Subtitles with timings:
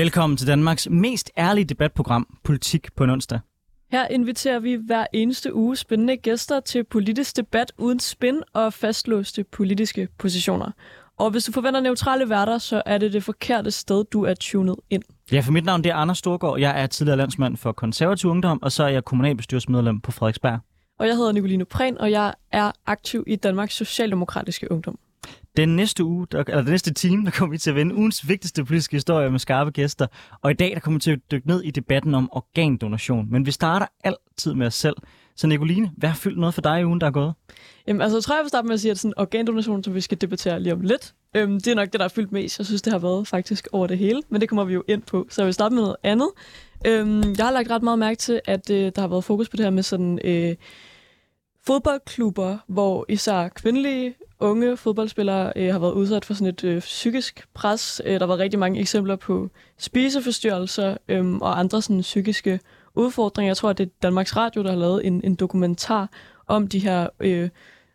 [0.00, 3.40] Velkommen til Danmarks mest ærlige debatprogram, Politik på en onsdag.
[3.92, 9.44] Her inviterer vi hver eneste uge spændende gæster til politisk debat uden spin og fastlåste
[9.44, 10.70] politiske positioner.
[11.18, 14.76] Og hvis du forventer neutrale værter, så er det det forkerte sted, du er tunet
[14.90, 15.02] ind.
[15.32, 16.60] Ja, for mit navn det er Anders Storgård.
[16.60, 20.58] Jeg er tidligere landsmand for konservativ ungdom, og så er jeg kommunalbestyrelsesmedlem på Frederiksberg.
[20.98, 24.98] Og jeg hedder Nicoline Prehn, og jeg er aktiv i Danmarks Socialdemokratiske Ungdom.
[25.56, 28.28] Den næste uge, der, eller den næste time, der kommer vi til at vende ugens
[28.28, 30.06] vigtigste politiske historie med skarpe gæster.
[30.42, 33.26] Og i dag, der kommer vi til at dykke ned i debatten om organdonation.
[33.30, 34.96] Men vi starter altid med os selv.
[35.36, 37.34] Så Nicoline, hvad har fyldt noget for dig i ugen, der er gået?
[37.86, 40.00] Jamen, altså, jeg tror, jeg vil starte med at sige, at sådan organdonation, som vi
[40.00, 42.58] skal debattere lige om lidt, øhm, det er nok det, der har fyldt mest.
[42.58, 45.02] Jeg synes, det har været faktisk over det hele, men det kommer vi jo ind
[45.02, 45.26] på.
[45.30, 46.28] Så jeg vil starte med noget andet.
[46.86, 49.56] Øhm, jeg har lagt ret meget mærke til, at øh, der har været fokus på
[49.56, 50.54] det her med sådan øh,
[51.66, 57.46] fodboldklubber, hvor især kvindelige unge fodboldspillere øh, har været udsat for sådan et øh, psykisk
[57.54, 58.02] pres.
[58.04, 62.60] Øh, der var rigtig mange eksempler på spiseforstyrrelser øh, og andre sådan psykiske
[62.94, 63.48] udfordringer.
[63.50, 66.10] Jeg tror, at det er Danmarks Radio, der har lavet en, en dokumentar
[66.46, 67.48] om de her øh,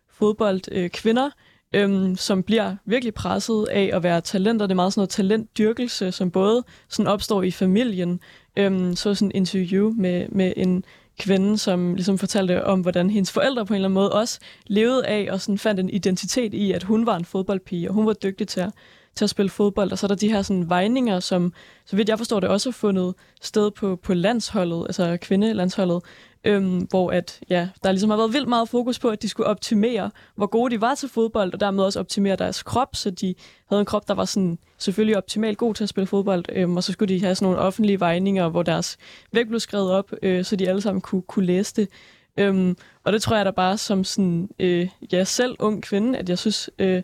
[0.09, 1.29] fodboldkvinder,
[1.75, 4.65] øh, øh, som bliver virkelig presset af at være talenter.
[4.65, 8.19] Det er meget sådan noget talentdyrkelse, som både sådan opstår i familien.
[8.57, 10.83] Øh, så sådan en interview med, med en
[11.19, 15.05] kvinde, som ligesom fortalte om, hvordan hendes forældre på en eller anden måde også levede
[15.05, 18.13] af og sådan fandt en identitet i, at hun var en fodboldpige, og hun var
[18.13, 18.69] dygtig til at,
[19.15, 19.91] til at spille fodbold.
[19.91, 21.53] Og så er der de her sådan vejninger, som,
[21.85, 26.03] så vidt jeg forstår det, også har fundet sted på, på landsholdet, altså kvindelandsholdet,
[26.45, 29.47] øhm, hvor at, ja, der ligesom har været vildt meget fokus på, at de skulle
[29.47, 33.35] optimere, hvor gode de var til fodbold, og dermed også optimere deres krop, så de
[33.69, 36.83] havde en krop, der var sådan selvfølgelig optimalt god til at spille fodbold, øhm, og
[36.83, 38.97] så skulle de have sådan nogle offentlige vejninger, hvor deres
[39.31, 41.89] vægt blev skrevet op, øh, så de alle sammen kunne, kunne læse det.
[42.37, 46.29] Øhm, og det tror jeg da bare som sådan, øh, ja, selv ung kvinde, at
[46.29, 47.03] jeg synes, øh,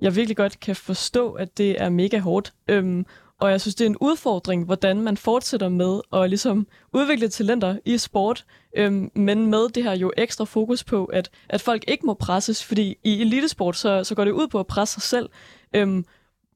[0.00, 2.52] jeg virkelig godt kan forstå, at det er mega hårdt.
[2.68, 3.06] Øhm,
[3.40, 7.76] og jeg synes, det er en udfordring, hvordan man fortsætter med at ligesom udvikle talenter
[7.84, 8.44] i sport,
[8.76, 12.64] øhm, men med det her jo ekstra fokus på, at, at folk ikke må presses,
[12.64, 15.28] fordi i elitesport, så, så går det ud på at presse sig selv.
[15.74, 16.04] Øhm,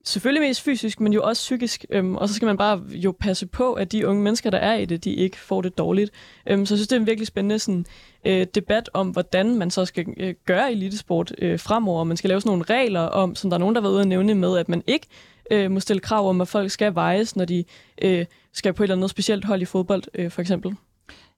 [0.04, 1.84] selvfølgelig mest fysisk, men jo også psykisk.
[1.90, 4.74] Øhm, og så skal man bare jo passe på, at de unge mennesker, der er
[4.74, 6.10] i det, de ikke får det dårligt.
[6.46, 7.86] Øhm, så jeg synes, det er en virkelig spændende sådan,
[8.24, 12.04] øh, debat om, hvordan man så skal øh, gøre elitesport øh, fremover.
[12.04, 14.02] Man skal lave sådan nogle regler om, som der er nogen, der har været ude
[14.02, 15.06] at nævne med, at man ikke
[15.50, 17.64] øh, må stille krav om, at folk skal vejes, når de
[18.02, 20.76] øh, skal på et eller andet specielt hold i fodbold, øh, for eksempel.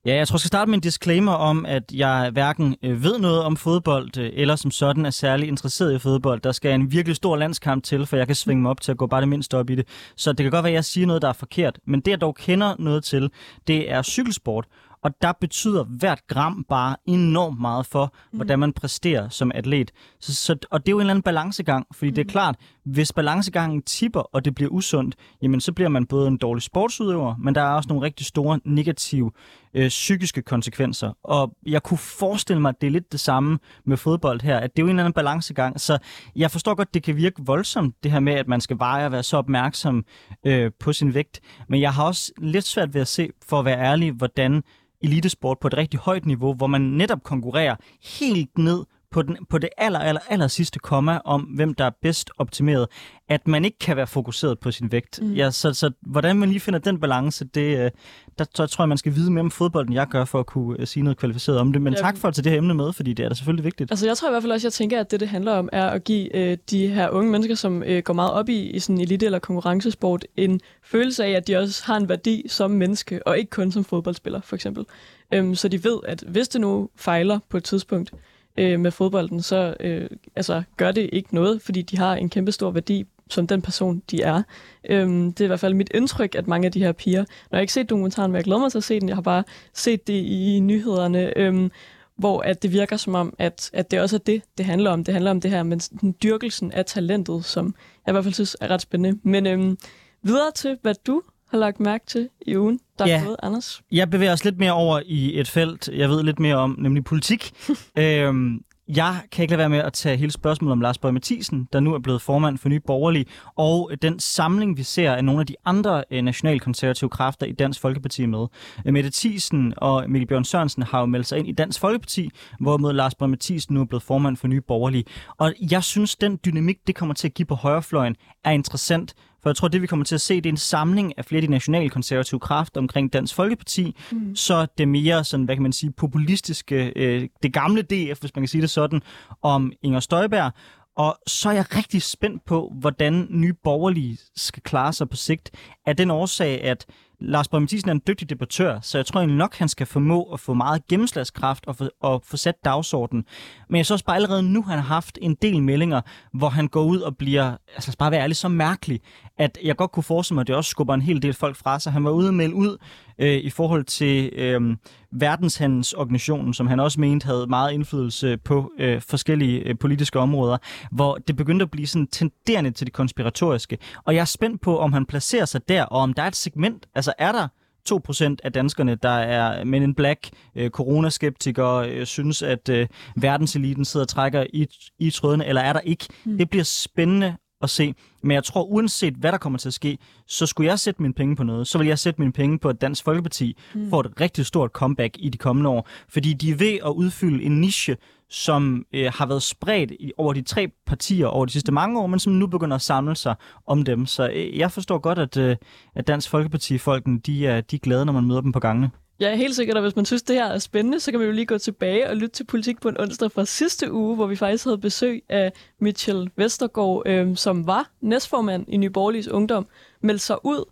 [0.06, 3.19] Ja, jeg tror, jeg skal starte med en disclaimer om, at jeg hverken øh, ved
[3.19, 6.41] noget om fodbold, øh, eller som sådan er særlig interesseret i fodbold.
[6.41, 8.99] Der skal en virkelig stor landskamp til, for jeg kan svinge mig op til at
[8.99, 9.89] gå bare det mindste op i det.
[10.16, 11.78] Så det kan godt være, at jeg siger noget, der er forkert.
[11.87, 13.31] Men det, jeg dog kender noget til,
[13.66, 14.66] det er cykelsport.
[15.06, 18.37] Og der betyder hvert gram bare enormt meget for, mm.
[18.37, 19.93] hvordan man præsterer som atlet.
[20.21, 22.15] Så, så, og det er jo en eller anden balancegang, fordi mm.
[22.15, 26.28] det er klart, hvis balancegangen tipper, og det bliver usundt, jamen så bliver man både
[26.28, 29.31] en dårlig sportsudøver, men der er også nogle rigtig store negative
[29.76, 31.12] øh, psykiske konsekvenser.
[31.22, 34.76] Og jeg kunne forestille mig, at det er lidt det samme med fodbold her, at
[34.76, 35.81] det er jo en eller anden balancegang.
[35.81, 35.98] Så
[36.37, 39.12] jeg forstår godt, det kan virke voldsomt, det her med, at man skal veje og
[39.12, 40.04] være så opmærksom
[40.47, 41.41] øh, på sin vægt.
[41.69, 44.62] Men jeg har også lidt svært ved at se, for at være ærlig, hvordan
[45.03, 47.76] elitesport på et rigtig højt niveau, hvor man netop konkurrerer
[48.19, 51.91] helt ned på, den, på det aller, aller, aller sidste komma om, hvem der er
[52.03, 52.87] bedst optimeret,
[53.28, 55.22] at man ikke kan være fokuseret på sin vægt.
[55.22, 55.33] Mm.
[55.33, 57.91] Ja, så, så hvordan man lige finder den balance, det, øh,
[58.39, 60.81] der, der tror jeg, man skal vide mere om fodbolden, jeg gør, for at kunne
[60.81, 61.83] uh, sige noget kvalificeret om det.
[61.83, 62.00] Men ja.
[62.00, 63.91] tak for at tage det her emne med, fordi det er da selvfølgelig vigtigt.
[63.91, 65.87] Altså jeg tror i hvert fald også, jeg tænker, at det, det handler om, er
[65.87, 69.00] at give øh, de her unge mennesker, som øh, går meget op i, i sådan
[69.00, 73.39] elite- eller konkurrencesport, en følelse af, at de også har en værdi som menneske, og
[73.39, 74.84] ikke kun som fodboldspiller, for eksempel.
[75.33, 78.13] Øhm, så de ved, at hvis det nu fejler på et tidspunkt,
[78.58, 82.53] øh, med fodbolden, så øh, altså, gør det ikke noget, fordi de har en kæmpe
[82.53, 84.42] stor værdi som den person, de er.
[84.91, 87.58] Øhm, det er i hvert fald mit indtryk, at mange af de her piger, når
[87.58, 89.44] jeg ikke set dokumentaren, men jeg glæder mig til at se den, jeg har bare
[89.74, 91.70] set det i nyhederne, øhm,
[92.16, 95.04] hvor at det virker som om, at, at det også er det, det handler om.
[95.04, 97.74] Det handler om det her med den dyrkelsen af talentet, som
[98.06, 99.20] jeg i hvert fald synes er ret spændende.
[99.22, 99.78] Men øhm,
[100.22, 103.21] videre til, hvad du har lagt mærke til i ugen, der ja.
[103.21, 103.83] er gået, Anders?
[103.93, 107.04] Jeg bevæger os lidt mere over i et felt, jeg ved lidt mere om, nemlig
[107.04, 107.53] politik.
[107.98, 111.69] øhm, jeg kan ikke lade være med at tage hele spørgsmålet om Lars Bøge Mathisen,
[111.72, 113.27] der nu er blevet formand for Nye Borgerlige,
[113.57, 117.81] og den samling, vi ser af nogle af de andre øh, nationalkonservative kræfter i Dansk
[117.81, 118.47] Folkeparti med.
[118.87, 122.31] Øh, Mette Thiesen og Mikkel Bjørn Sørensen har jo meldt sig ind i Dansk Folkeparti,
[122.60, 125.04] hvorimod Lars Bøge Mathisen nu er blevet formand for Nye Borgerlige.
[125.39, 129.15] Og jeg synes, den dynamik, det kommer til at give på højrefløjen, er interessant,
[129.47, 131.43] for jeg tror, det vi kommer til at se, det er en samling af flere
[131.43, 134.37] af de nationalkonservative kræfter omkring Dansk Folkeparti, mm.
[134.37, 138.43] så det mere sådan, hvad kan man sige, populistiske, øh, det gamle DF, hvis man
[138.43, 139.03] kan sige det sådan,
[139.43, 140.53] om Inger Støjberg,
[140.97, 145.51] Og så er jeg rigtig spændt på, hvordan nye borgerlige skal klare sig på sigt.
[145.87, 146.87] Af den årsag, at
[147.21, 150.22] Lars Borg Mathisen er en dygtig debattør, så jeg tror egentlig nok, han skal formå
[150.22, 153.24] at få meget gennemslagskraft og få, og få sat dagsordenen.
[153.68, 156.01] Men jeg så også bare allerede nu, han har haft en del meldinger,
[156.33, 159.01] hvor han går ud og bliver, altså bare være ærlig, så mærkelig,
[159.39, 161.78] at jeg godt kunne forestille mig, at det også skubber en hel del folk fra
[161.80, 161.92] sig.
[161.92, 162.78] Han var ude og melde ud
[163.18, 164.77] øh, i forhold til øh,
[165.13, 170.59] verdenshandelsorganisationen, som han også mente havde meget indflydelse på øh, forskellige øh, politiske områder,
[170.92, 173.78] hvor det begyndte at blive sådan tenderende til det konspiratoriske.
[174.04, 176.36] Og jeg er spændt på, om han placerer sig der, og om der er et
[176.36, 177.48] segment, altså er der
[177.91, 183.84] 2% af danskerne, der er men en black øh, coronaskeptikere, øh, synes, at øh, verdenseliten
[183.84, 184.66] sidder og trækker i,
[184.98, 186.07] i trådene, eller er der ikke?
[186.24, 186.39] Mm.
[186.39, 187.94] Det bliver spændende at se.
[188.22, 191.14] Men jeg tror, uanset hvad der kommer til at ske, så skulle jeg sætte mine
[191.14, 191.66] penge på noget.
[191.66, 193.91] Så vil jeg sætte mine penge på, at Dansk Folkeparti mm.
[193.91, 195.88] får et rigtig stort comeback i de kommende år.
[196.08, 197.97] Fordi de er ved at udfylde en niche,
[198.30, 202.06] som øh, har været spredt i, over de tre partier over de sidste mange år,
[202.06, 203.34] men som nu begynder at samle sig
[203.66, 204.06] om dem.
[204.06, 205.56] Så øh, jeg forstår godt, at, øh,
[205.94, 208.91] at Dansk Folkeparti-folkene de er, de er glade, når man møder dem på gangene.
[209.21, 211.24] Jeg er helt sikker, at hvis man synes, det her er spændende, så kan vi
[211.24, 214.27] jo lige gå tilbage og lytte til politik på en onsdag fra sidste uge, hvor
[214.27, 219.66] vi faktisk havde besøg af Mitchell Vestergaard, øh, som var næstformand i Nyborgerligs Ungdom,
[220.01, 220.65] meldte sig ud,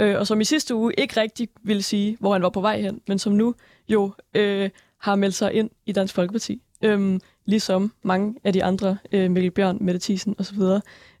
[0.00, 2.80] øh, og som i sidste uge ikke rigtig ville sige, hvor han var på vej
[2.80, 3.54] hen, men som nu
[3.88, 6.62] jo øh, har meldt sig ind i Dansk Folkeparti.
[6.82, 10.60] Øh, ligesom mange af de andre, øh, Mikkel Bjørn, Mette Thiesen osv.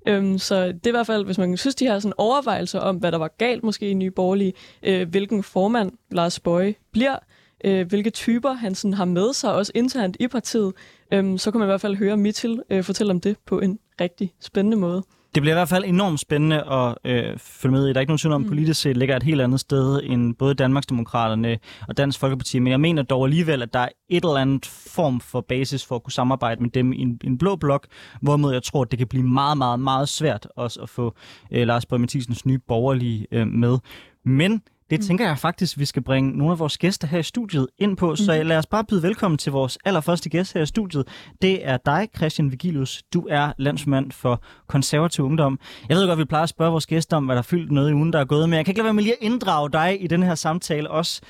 [0.06, 2.96] Øhm, så det er i hvert fald, hvis man synes, de har sådan overvejelser om,
[2.96, 4.52] hvad der var galt måske i Nye Borgerlige,
[4.82, 7.16] øh, hvilken formand Lars Bøje bliver,
[7.64, 10.72] øh, hvilke typer han sådan har med sig, også internt i partiet,
[11.12, 13.78] øh, så kan man i hvert fald høre Mitchell øh, fortælle om det på en
[14.00, 15.02] rigtig spændende måde.
[15.34, 17.88] Det bliver i hvert fald enormt spændende at øh, følge med i.
[17.88, 18.50] Der er ikke nogen tvivl om, at mm.
[18.50, 21.58] politisk set ligger et helt andet sted end både Danmarksdemokraterne
[21.88, 22.58] og Dansk Folkeparti.
[22.58, 25.96] Men jeg mener dog alligevel, at der er et eller andet form for basis for
[25.96, 27.86] at kunne samarbejde med dem i en, en blå blok,
[28.22, 31.14] hvorimod jeg tror, at det kan blive meget, meget, meget svært også at få
[31.50, 33.78] øh, Lars Borg Mathisens nye borgerlige øh, med.
[34.24, 34.62] Men
[34.92, 35.06] det mm.
[35.06, 38.16] tænker jeg faktisk, vi skal bringe nogle af vores gæster her i studiet ind på.
[38.16, 38.46] Så mm.
[38.48, 41.08] lad os bare byde velkommen til vores allerførste gæst her i studiet.
[41.42, 43.02] Det er dig, Christian Vigilius.
[43.14, 45.58] Du er landsmand for konservativ ungdom.
[45.88, 47.90] Jeg ved godt, vi plejer at spørge vores gæster om, hvad der er fyldt noget
[47.90, 49.70] i ugen, der er gået, men jeg kan ikke lade være med lige at inddrage
[49.70, 51.20] dig i den her samtale også.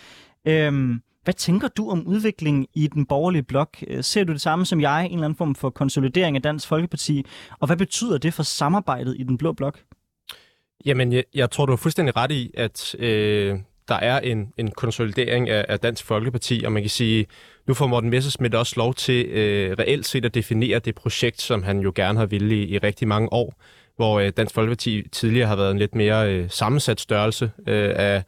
[0.49, 3.77] Øhm, hvad tænker du om udviklingen i den borgerlige blok?
[3.87, 6.69] Øh, ser du det samme som jeg, en eller anden form for konsolidering af Dansk
[6.69, 7.25] Folkeparti?
[7.61, 9.79] Og hvad betyder det for samarbejdet i den blå blok?
[10.87, 13.59] Jamen, jeg, jeg tror, du har fuldstændig ret i, at øh,
[13.89, 17.27] der er en, en konsolidering af, af Dansk Folkeparti, og man kan sige,
[17.67, 21.63] nu får Morten Messersmith også lov til øh, reelt set at definere det projekt, som
[21.63, 23.55] han jo gerne har ville i, i rigtig mange år,
[23.97, 28.23] hvor øh, Dansk Folkeparti tidligere har været en lidt mere øh, sammensat størrelse øh, af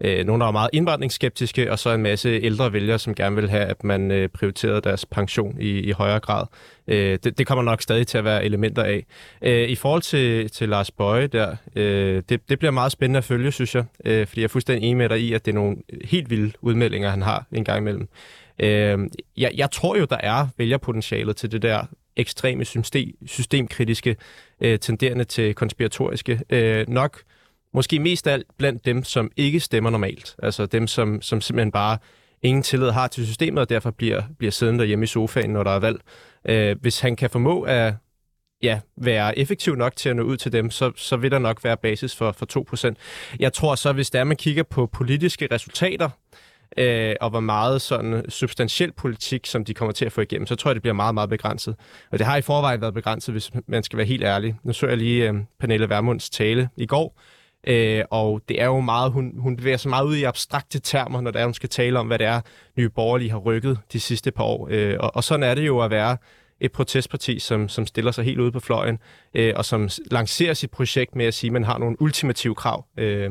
[0.00, 3.50] øh, nogle, der var meget indvandringsskeptiske, og så en masse ældre vælgere, som gerne vil
[3.50, 6.46] have, at man øh, prioriterede deres pension i, i højere grad.
[6.88, 9.06] Øh, det, det kommer nok stadig til at være elementer af.
[9.42, 13.24] Øh, I forhold til, til Lars Bøje der, øh, det, det bliver meget spændende at
[13.24, 15.54] følge, synes jeg, øh, fordi jeg er fuldstændig enig med dig i, at det er
[15.54, 18.08] nogle helt vilde udmeldinger, han har en gang imellem.
[18.58, 18.98] Øh,
[19.36, 21.84] jeg, jeg tror jo, der er vælgerpotentialet til det der
[22.16, 24.16] ekstreme system, systemkritiske,
[24.60, 26.40] øh, tenderende til konspiratoriske.
[26.50, 27.20] Øh, nok
[27.76, 30.36] Måske mest alt blandt dem, som ikke stemmer normalt.
[30.42, 31.98] Altså dem, som, som simpelthen bare
[32.42, 35.70] ingen tillid har til systemet, og derfor bliver, bliver siddende derhjemme i sofaen, når der
[35.70, 36.00] er valg.
[36.48, 37.94] Øh, hvis han kan formå at
[38.62, 41.64] ja, være effektiv nok til at nå ud til dem, så, så vil der nok
[41.64, 42.94] være basis for, for 2%.
[43.38, 46.10] Jeg tror så, hvis der man kigger på politiske resultater,
[46.76, 50.56] øh, og hvor meget sådan substantiel politik, som de kommer til at få igennem, så
[50.56, 51.76] tror jeg, det bliver meget, meget begrænset.
[52.10, 54.54] Og det har i forvejen været begrænset, hvis man skal være helt ærlig.
[54.62, 57.20] Nu så jeg lige øh, Pernille Vermunds tale i går,
[57.66, 61.20] Øh, og det er jo meget, hun, hun bevæger sig meget ud i abstrakte termer,
[61.20, 62.40] når det er, hun skal tale om, hvad det er,
[62.76, 64.68] Nye Borgerlige har rykket de sidste par år.
[64.70, 66.16] Øh, og, og sådan er det jo at være
[66.60, 68.98] et protestparti, som, som stiller sig helt ude på fløjen,
[69.34, 72.84] øh, og som lancerer sit projekt med at sige, at man har nogle ultimative krav.
[72.96, 73.30] Øh,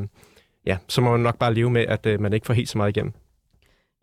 [0.66, 2.78] ja, så må man nok bare leve med, at øh, man ikke får helt så
[2.78, 3.14] meget igennem.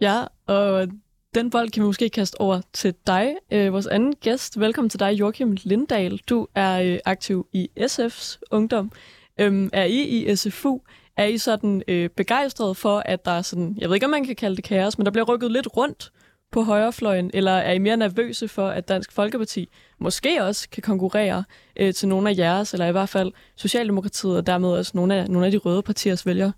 [0.00, 0.88] Ja, og
[1.34, 4.60] den bold kan vi måske kaste over til dig, øh, vores anden gæst.
[4.60, 6.20] Velkommen til dig, Joachim Lindahl.
[6.28, 8.92] Du er øh, aktiv i SF's Ungdom.
[9.40, 10.80] Øhm, er I i SFU,
[11.16, 14.24] er I sådan øh, begejstret for, at der er sådan, jeg ved ikke, om man
[14.24, 16.12] kan kalde det kaos, men der bliver rykket lidt rundt
[16.52, 21.44] på højrefløjen, eller er I mere nervøse for, at Dansk Folkeparti måske også kan konkurrere
[21.76, 25.30] øh, til nogle af jeres, eller i hvert fald Socialdemokratiet, og dermed også nogle af,
[25.30, 26.52] nogle af de røde partiers vælgere?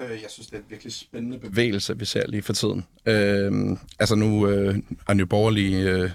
[0.00, 2.86] Øh, jeg synes, det er en virkelig spændende bevægelse, vi ser lige for tiden.
[3.06, 4.76] Øh, altså nu øh,
[5.08, 5.90] er Nye Borgerlige...
[5.90, 6.10] Øh,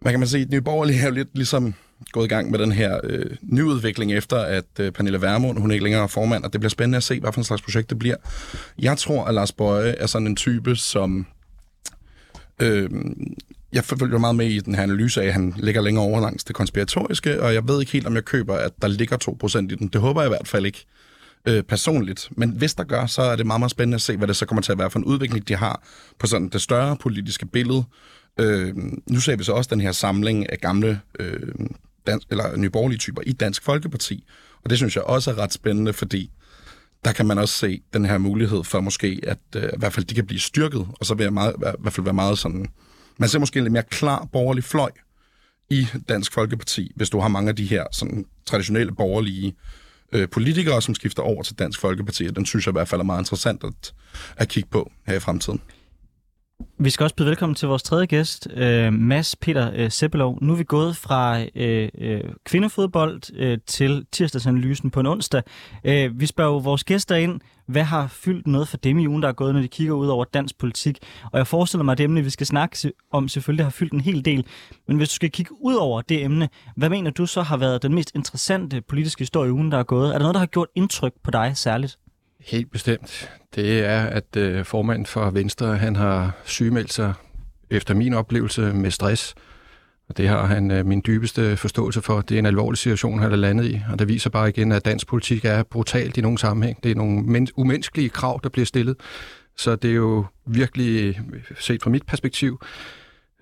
[0.00, 0.46] hvad kan man sige?
[0.50, 1.74] Nye Borgerlige er jo lidt ligesom
[2.12, 5.74] gået i gang med den her øh, nyudvikling efter, at øh, Pernille Vermund, hun er
[5.74, 7.90] ikke længere er formand, og det bliver spændende at se, hvad for en slags projekt
[7.90, 8.16] det bliver.
[8.78, 11.26] Jeg tror, at Lars Bøje er sådan en type, som...
[12.62, 12.90] Øh,
[13.72, 16.44] jeg følger meget med i den her analyse af, at han ligger længere over langs
[16.44, 19.74] det konspiratoriske, og jeg ved ikke helt, om jeg køber, at der ligger 2% i
[19.74, 19.88] den.
[19.88, 20.86] Det håber jeg i hvert fald ikke
[21.48, 22.28] øh, personligt.
[22.30, 24.46] Men hvis der gør, så er det meget, meget spændende at se, hvad det så
[24.46, 25.82] kommer til at være for en udvikling, de har
[26.18, 27.84] på sådan det større politiske billede.
[28.40, 28.74] Øh,
[29.10, 31.54] nu ser vi så også den her samling af gamle øh,
[32.06, 34.24] dansk, eller nyborgerlige typer i Dansk Folkeparti.
[34.64, 36.30] Og det synes jeg også er ret spændende, fordi
[37.04, 40.06] der kan man også se den her mulighed for måske, at øh, i hvert fald
[40.06, 42.66] de kan blive styrket, og så vil jeg meget, i hvert fald være meget sådan...
[43.18, 44.90] Man ser måske en lidt mere klar borgerlig fløj
[45.70, 49.54] i Dansk Folkeparti, hvis du har mange af de her sådan, traditionelle borgerlige
[50.12, 52.28] øh, politikere, som skifter over til Dansk Folkeparti.
[52.28, 53.94] Den synes jeg i hvert fald er meget interessant at,
[54.36, 55.60] at kigge på her i fremtiden.
[56.78, 60.38] Vi skal også byde velkommen til vores tredje gæst, øh, Mads Peter øh, Seppelov.
[60.42, 65.42] Nu er vi gået fra øh, øh, kvindefodbold øh, til tirsdagsanalysen på en onsdag.
[65.84, 69.22] Øh, vi spørger jo vores gæster ind, hvad har fyldt noget for dem i ugen,
[69.22, 70.98] der er gået, når de kigger ud over dansk politik?
[71.32, 74.00] Og jeg forestiller mig, at det emne, vi skal snakke om, selvfølgelig har fyldt en
[74.00, 74.46] hel del.
[74.88, 77.82] Men hvis du skal kigge ud over det emne, hvad mener du så har været
[77.82, 80.08] den mest interessante politiske historie i ugen, der er gået?
[80.08, 81.98] Er der noget, der har gjort indtryk på dig særligt?
[82.44, 83.30] Helt bestemt.
[83.54, 87.12] Det er, at øh, formanden for Venstre, han har sygemeldt sig
[87.70, 89.34] efter min oplevelse med stress.
[90.08, 92.20] Og det har han øh, min dybeste forståelse for.
[92.20, 93.80] Det er en alvorlig situation, han er landet i.
[93.92, 96.84] Og det viser bare igen, at dansk politik er brutalt i nogle sammenhæng.
[96.84, 98.96] Det er nogle men- umenneskelige krav, der bliver stillet.
[99.56, 101.20] Så det er jo virkelig,
[101.58, 102.60] set fra mit perspektiv,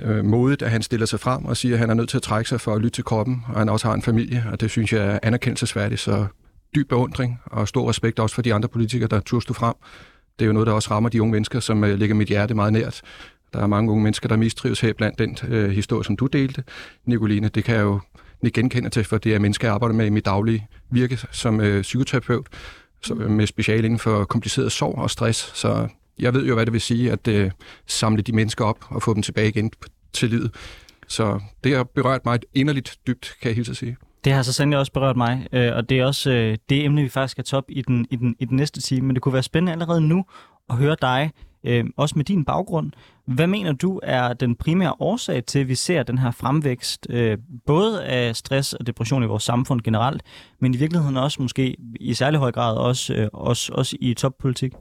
[0.00, 2.22] øh, modigt, at han stiller sig frem og siger, at han er nødt til at
[2.22, 4.70] trække sig for at lytte til kroppen, og han også har en familie, og det
[4.70, 6.00] synes jeg er anerkendelsesværdigt.
[6.00, 6.26] Så
[6.74, 9.74] dyb beundring og stor respekt også for de andre politikere, der turde stå frem.
[10.38, 12.54] Det er jo noget, der også rammer de unge mennesker, som øh, ligger mit hjerte
[12.54, 13.02] meget nært.
[13.52, 16.64] Der er mange unge mennesker, der mistrives her blandt den øh, historie, som du delte,
[17.06, 17.48] Nicoline.
[17.48, 18.00] Det kan jeg jo
[18.42, 21.60] ikke genkende til, for det er mennesker, jeg arbejder med i mit daglige virke som
[21.60, 22.46] øh, psykoterapeut,
[23.02, 25.58] så, øh, med speciale inden for kompliceret sorg og stress.
[25.58, 25.88] Så
[26.18, 27.50] jeg ved jo, hvad det vil sige at øh,
[27.86, 29.72] samle de mennesker op og få dem tilbage igen
[30.12, 30.54] til livet.
[31.08, 33.96] Så det har berørt mig inderligt dybt, kan jeg hilse at sige.
[34.24, 37.02] Det har så sandelig også berørt mig, øh, og det er også øh, det emne,
[37.02, 39.06] vi faktisk skal top i den, i, den, i den næste time.
[39.06, 40.24] Men det kunne være spændende allerede nu
[40.70, 41.30] at høre dig,
[41.64, 42.92] øh, også med din baggrund.
[43.26, 47.38] Hvad mener du er den primære årsag til, at vi ser den her fremvækst, øh,
[47.66, 50.22] både af stress og depression i vores samfund generelt,
[50.60, 54.72] men i virkeligheden også måske i særlig høj grad også, øh, også, også i toppolitik?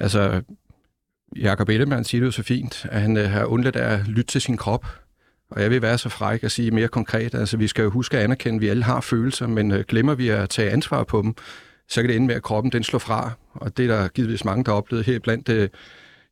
[0.00, 0.42] Altså,
[1.36, 4.40] Jakob Ellemann siger det jo så fint, at han øh, har undladt at lytte til
[4.40, 4.86] sin krop,
[5.50, 8.18] og jeg vil være så fræk at sige mere konkret, altså vi skal jo huske
[8.18, 11.22] at anerkende, at vi alle har følelser, men øh, glemmer vi at tage ansvar på
[11.22, 11.34] dem,
[11.88, 13.30] så kan det ende med, at kroppen den slår fra.
[13.54, 15.68] Og det er der givetvis mange, der har oplevet her blandt øh,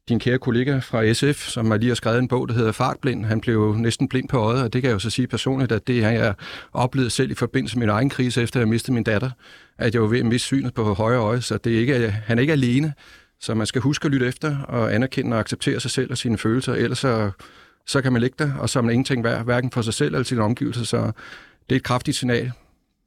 [0.08, 3.24] din kære kollega fra SF, som har lige har skrevet en bog, der hedder Fartblind.
[3.24, 5.86] Han blev næsten blind på øjet, og det kan jeg jo så sige personligt, at
[5.86, 6.34] det har jeg
[6.72, 9.30] oplevet selv i forbindelse med min egen krise, efter jeg mistede min datter,
[9.78, 12.38] at jeg var ved at miste synet på højre øje, så det er ikke, han
[12.38, 12.92] er ikke alene.
[13.40, 16.38] Så man skal huske at lytte efter og anerkende og acceptere sig selv og sine
[16.38, 17.30] følelser, ellers så
[17.86, 20.14] så kan man ligge der, og så er man ingenting værd, hverken for sig selv
[20.14, 20.84] eller sine omgivelser.
[20.84, 21.12] Så
[21.68, 22.52] det er et kraftigt signal.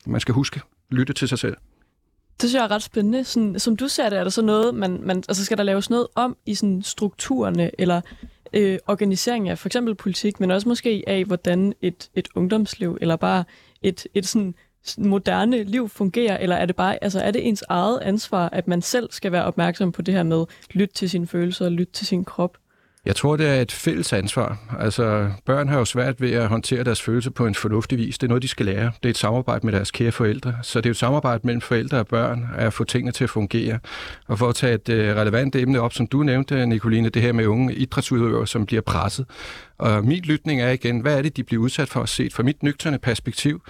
[0.06, 1.58] Man skal huske, lytte til sig selv.
[2.42, 3.24] Det synes jeg er ret spændende.
[3.24, 5.90] Sådan, som du ser det, er der så noget, man, man, altså skal der laves
[5.90, 8.02] noget om i sådan strukturerne, eller
[8.54, 13.16] øh, organiseringen af for eksempel politik, men også måske af, hvordan et, et ungdomsliv, eller
[13.16, 13.44] bare
[13.82, 14.56] et, et sådan
[14.98, 18.82] moderne liv fungerer, eller er det bare, altså er det ens eget ansvar, at man
[18.82, 22.08] selv skal være opmærksom på det her med lytte til sine følelser og lytte til
[22.08, 22.58] sin krop?
[23.06, 24.58] Jeg tror, det er et fælles ansvar.
[24.80, 28.18] Altså, børn har jo svært ved at håndtere deres følelser på en fornuftig vis.
[28.18, 28.92] Det er noget, de skal lære.
[29.04, 30.56] Det er et samarbejde med deres kære forældre.
[30.62, 33.80] Så det er et samarbejde mellem forældre og børn at få tingene til at fungere.
[34.28, 37.34] Og for at tage et øh, relevant emne op, som du nævnte, Nicoline, det her
[37.34, 39.26] med unge idrætsudøvere, som bliver presset.
[39.78, 42.44] Og min lytning er igen, hvad er det, de bliver udsat for at se fra
[42.44, 43.62] mit nøgterne perspektiv?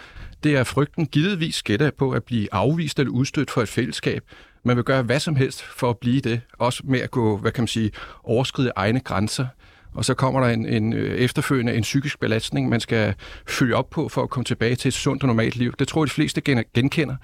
[0.43, 4.23] Det er frygten givetvis gætter på at blive afvist eller udstødt for et fællesskab,
[4.65, 6.41] man vil gøre hvad som helst for at blive det.
[6.59, 7.91] Også med at gå, hvad kan man sige,
[8.23, 9.47] overskride egne grænser.
[9.93, 13.13] Og så kommer der en, en øh, efterfølgende en psykisk belastning, man skal
[13.47, 15.73] følge op på for at komme tilbage til et sundt og normalt liv.
[15.79, 16.41] Det tror jeg, de fleste
[16.73, 17.15] genkender.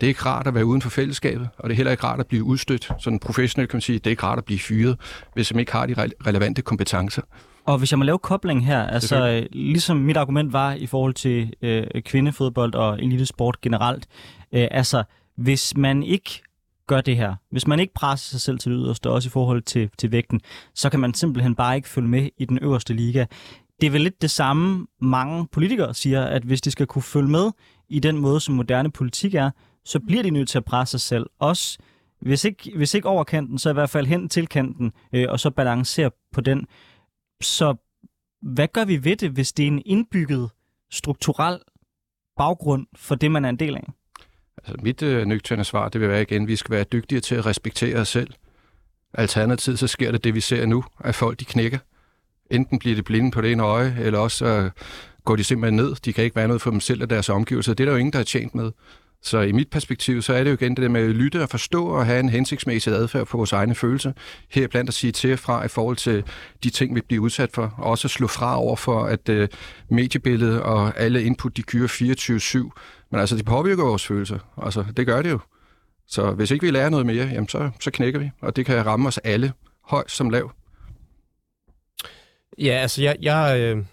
[0.00, 2.20] Det er ikke rart at være uden for fællesskabet, og det er heller ikke rart
[2.20, 2.90] at blive udstødt.
[2.98, 4.96] Sådan professionelt kan man sige, det er ikke rart at blive fyret,
[5.34, 5.94] hvis man ikke har de
[6.26, 7.22] relevante kompetencer.
[7.64, 11.14] Og hvis jeg må lave kobling her, altså øh, ligesom mit argument var i forhold
[11.14, 14.06] til øh, kvindefodbold og elitesport generelt,
[14.52, 15.02] øh, altså
[15.36, 16.42] hvis man ikke
[16.88, 19.62] gør det her, hvis man ikke presser sig selv til det yderste, også i forhold
[19.62, 20.40] til, til vægten,
[20.74, 23.26] så kan man simpelthen bare ikke følge med i den øverste liga.
[23.80, 27.28] Det er vel lidt det samme, mange politikere siger, at hvis de skal kunne følge
[27.28, 27.50] med
[27.88, 29.50] i den måde, som moderne politik er,
[29.84, 31.26] så bliver de nødt til at presse sig selv.
[31.38, 31.78] Også
[32.20, 35.40] hvis ikke, hvis ikke over kanten, så i hvert fald hen til kanten, øh, og
[35.40, 36.66] så balancere på den.
[37.40, 37.74] Så
[38.42, 40.50] hvad gør vi ved det, hvis det er en indbygget
[40.90, 41.58] strukturel
[42.36, 43.88] baggrund for det, man er en del af?
[44.64, 47.46] Altså mit øh, nøgterne svar, det vil være igen, vi skal være dygtige til at
[47.46, 48.30] respektere os selv.
[49.14, 51.78] Alternativt så sker det det, vi ser nu, at folk de knækker
[52.50, 54.70] enten bliver de blinde på det ene øje, eller også øh,
[55.24, 55.94] går de simpelthen ned.
[56.04, 57.74] De kan ikke være noget for dem selv og deres omgivelser.
[57.74, 58.70] Det er der jo ingen, der er tjent med.
[59.22, 61.48] Så i mit perspektiv, så er det jo igen det der med at lytte og
[61.48, 64.12] forstå og have en hensigtsmæssig adfærd på vores egne følelser.
[64.48, 66.24] Her blandt at sige til og fra i forhold til
[66.64, 67.74] de ting, vi bliver udsat for.
[67.78, 69.48] Og også slå fra over for, at øh,
[69.90, 71.88] mediebilledet og alle input, de kører
[72.68, 72.97] 24-7.
[73.10, 74.38] Men altså, de påvirker vores følelser.
[74.62, 75.38] Altså, det gør det jo.
[76.06, 78.30] Så hvis ikke vi lærer noget mere, jamen så, så knækker vi.
[78.40, 79.52] Og det kan ramme os alle,
[79.84, 80.52] høj som lav.
[82.58, 83.84] Ja, altså jeg, jeg, øh,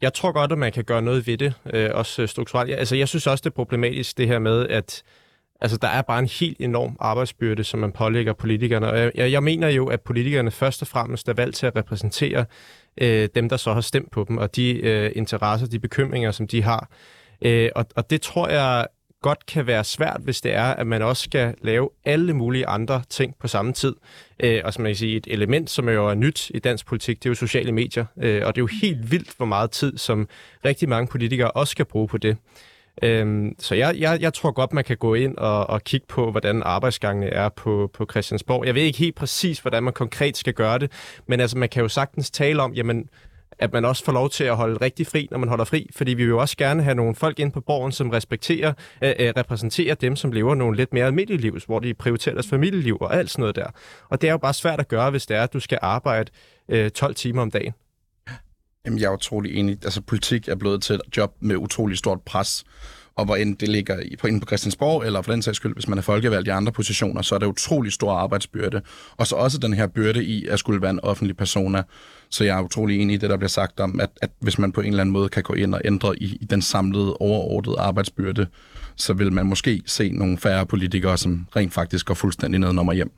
[0.00, 2.70] jeg tror godt, at man kan gøre noget ved det, øh, også øh, strukturelt.
[2.70, 5.02] Altså jeg synes også, det er problematisk det her med, at
[5.60, 8.90] altså, der er bare en helt enorm arbejdsbyrde, som man pålægger politikerne.
[8.90, 12.44] Og jeg, jeg mener jo, at politikerne først og fremmest er valgt til at repræsentere
[13.00, 16.48] øh, dem, der så har stemt på dem, og de øh, interesser, de bekymringer, som
[16.48, 16.88] de har.
[17.42, 18.86] Øh, og, og det tror jeg
[19.22, 23.02] godt kan være svært, hvis det er, at man også skal lave alle mulige andre
[23.10, 23.94] ting på samme tid.
[24.40, 27.22] Øh, og som man kan sige, et element, som jo er nyt i dansk politik,
[27.22, 28.04] det er jo sociale medier.
[28.22, 30.28] Øh, og det er jo helt vildt, hvor meget tid, som
[30.64, 32.36] rigtig mange politikere også skal bruge på det.
[33.02, 36.30] Øhm, så jeg, jeg, jeg tror godt, man kan gå ind og, og kigge på,
[36.30, 38.66] hvordan arbejdsgangene er på, på Christiansborg.
[38.66, 40.92] Jeg ved ikke helt præcis, hvordan man konkret skal gøre det,
[41.26, 43.08] men altså, man kan jo sagtens tale om, jamen,
[43.58, 46.10] at man også får lov til at holde rigtig fri, når man holder fri, fordi
[46.10, 48.72] vi vil jo også gerne have nogle folk ind på borgen, som respekterer,
[49.02, 52.48] øh, øh, repræsenterer dem, som lever nogle lidt mere almindelige liv, hvor de prioriterer deres
[52.48, 53.66] familieliv og alt sådan noget der.
[54.08, 56.30] Og det er jo bare svært at gøre, hvis det er, at du skal arbejde
[56.68, 57.72] øh, 12 timer om dagen.
[58.86, 59.78] Jamen, jeg er utrolig enig.
[59.84, 62.64] Altså, politik er blevet til et job med utrolig stort pres.
[63.16, 65.88] Og hvor end det ligger på, inde på Christiansborg, eller for den sags skyld, hvis
[65.88, 68.80] man er folkevalgt i andre positioner, så er det utrolig stor arbejdsbyrde.
[69.16, 71.82] Og så også den her byrde i at skulle være en offentlig persona.
[72.30, 74.72] Så jeg er utrolig enig i det, der bliver sagt om, at, at hvis man
[74.72, 77.78] på en eller anden måde kan gå ind og ændre i, i den samlede overordnede
[77.78, 78.46] arbejdsbyrde,
[78.96, 82.92] så vil man måske se nogle færre politikere, som rent faktisk går fuldstændig ned nummer
[82.92, 83.12] hjem.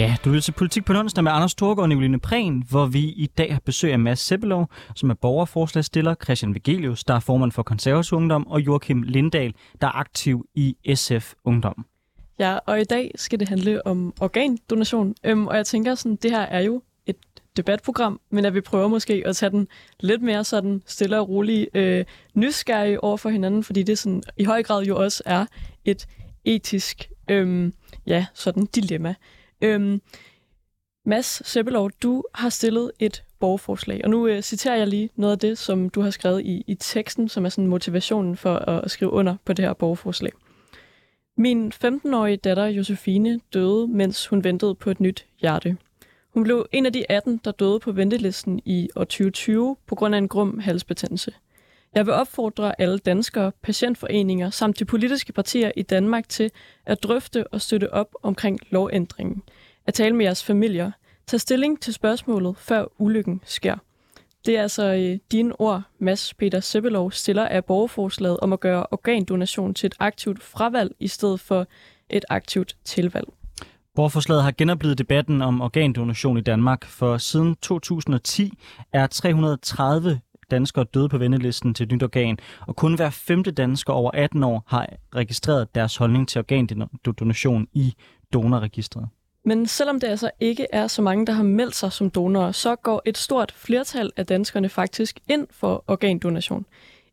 [0.00, 2.98] Ja, du lytter til Politik på onsdag med Anders Storgård og Nicoline Prehn, hvor vi
[2.98, 7.52] i dag har besøg af Mads Sebbelov, som er borgerforslagsstiller, Christian Vegelius, der er formand
[7.52, 11.86] for konservativ ungdom, og Joachim Lindahl, der er aktiv i SF Ungdom.
[12.38, 16.30] Ja, og i dag skal det handle om organdonation, øhm, og jeg tænker sådan, det
[16.30, 17.16] her er jo et
[17.56, 19.68] debatprogram, men at vi prøver måske at tage den
[20.00, 24.44] lidt mere sådan stille og rolig øh, nysgerrig over for hinanden, fordi det sådan i
[24.44, 25.46] høj grad jo også er
[25.84, 26.06] et
[26.44, 27.72] etisk øh,
[28.06, 29.14] ja, sådan dilemma.
[29.62, 30.00] Øhm,
[31.04, 35.38] Mads Seppelov, du har stillet et borgerforslag, og nu øh, citerer jeg lige noget af
[35.38, 38.90] det, som du har skrevet i, i teksten, som er sådan motivationen for at, at
[38.90, 40.32] skrive under på det her borgerforslag.
[41.36, 45.76] Min 15-årige datter Josefine døde, mens hun ventede på et nyt hjerte.
[46.34, 50.14] Hun blev en af de 18, der døde på ventelisten i år 2020 på grund
[50.14, 51.32] af en grum halsbetændelse.
[51.94, 56.50] Jeg vil opfordre alle danskere, patientforeninger samt de politiske partier i Danmark til
[56.86, 59.42] at drøfte og støtte op omkring lovændringen.
[59.86, 60.90] At tale med jeres familier.
[61.26, 63.76] Tag stilling til spørgsmålet, før ulykken sker.
[64.46, 68.86] Det er altså øh, dine ord, Mads Peter Sebbelov stiller af borgerforslaget om at gøre
[68.90, 71.66] organdonation til et aktivt fravalg i stedet for
[72.10, 73.28] et aktivt tilvalg.
[73.94, 78.52] Borgerforslaget har genoplevet debatten om organdonation i Danmark, for siden 2010
[78.92, 80.20] er 330
[80.50, 84.44] danskere døde på ventelisten til et nyt organ, og kun hver femte dansker over 18
[84.44, 87.94] år har registreret deres holdning til organdonation i
[88.32, 89.08] donorregistret.
[89.44, 92.76] Men selvom det altså ikke er så mange, der har meldt sig som donorer, så
[92.76, 96.66] går et stort flertal af danskerne faktisk ind for organdonation.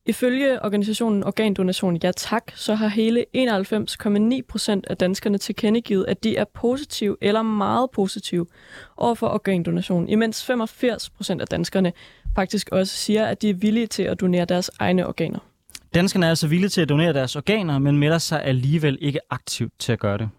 [0.08, 6.38] Ifølge organisationen Organdonation Ja Tak, så har hele 91,9 procent af danskerne tilkendegivet, at de
[6.38, 8.46] er positive eller meget positive
[8.98, 11.94] over for organdonation, imens 85 procent af danskerne
[12.38, 15.40] faktisk også siger, at de er villige til at donere deres egne organer.
[15.94, 19.74] Danskerne er altså villige til at donere deres organer, men melder sig alligevel ikke aktivt
[19.80, 20.30] til at gøre det.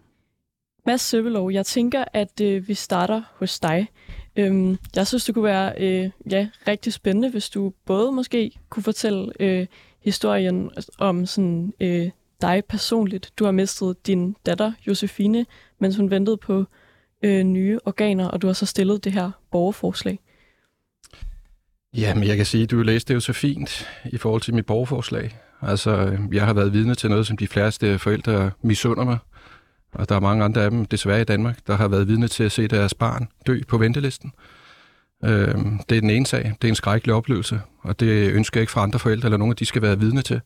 [0.85, 3.87] Mads Søvelov, jeg tænker, at øh, vi starter hos dig.
[4.35, 8.83] Øhm, jeg synes, det kunne være øh, ja, rigtig spændende, hvis du både måske kunne
[8.83, 9.67] fortælle øh,
[10.03, 12.09] historien om sådan, øh,
[12.41, 13.31] dig personligt.
[13.39, 15.45] Du har mistet din datter, Josefine,
[15.79, 16.65] mens hun ventede på
[17.23, 20.19] øh, nye organer, og du har så stillet det her borgerforslag.
[21.93, 24.53] Ja, men jeg kan sige, at du læste det jo så fint i forhold til
[24.53, 25.39] mit borgerforslag.
[25.61, 29.17] Altså, jeg har været vidne til noget, som de fleste forældre misunder mig.
[29.91, 32.43] Og der er mange andre af dem, desværre i Danmark, der har været vidne til
[32.43, 34.31] at se deres barn dø på ventelisten.
[35.25, 35.55] Øh,
[35.89, 36.53] det er den ene sag.
[36.61, 39.51] Det er en skrækkelig oplevelse, og det ønsker jeg ikke for andre forældre, eller nogen,
[39.51, 40.41] at de skal være vidne til.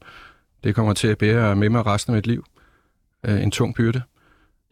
[0.64, 2.46] Det kommer til at bære med mig resten af mit liv.
[3.26, 4.02] Øh, en tung byrde.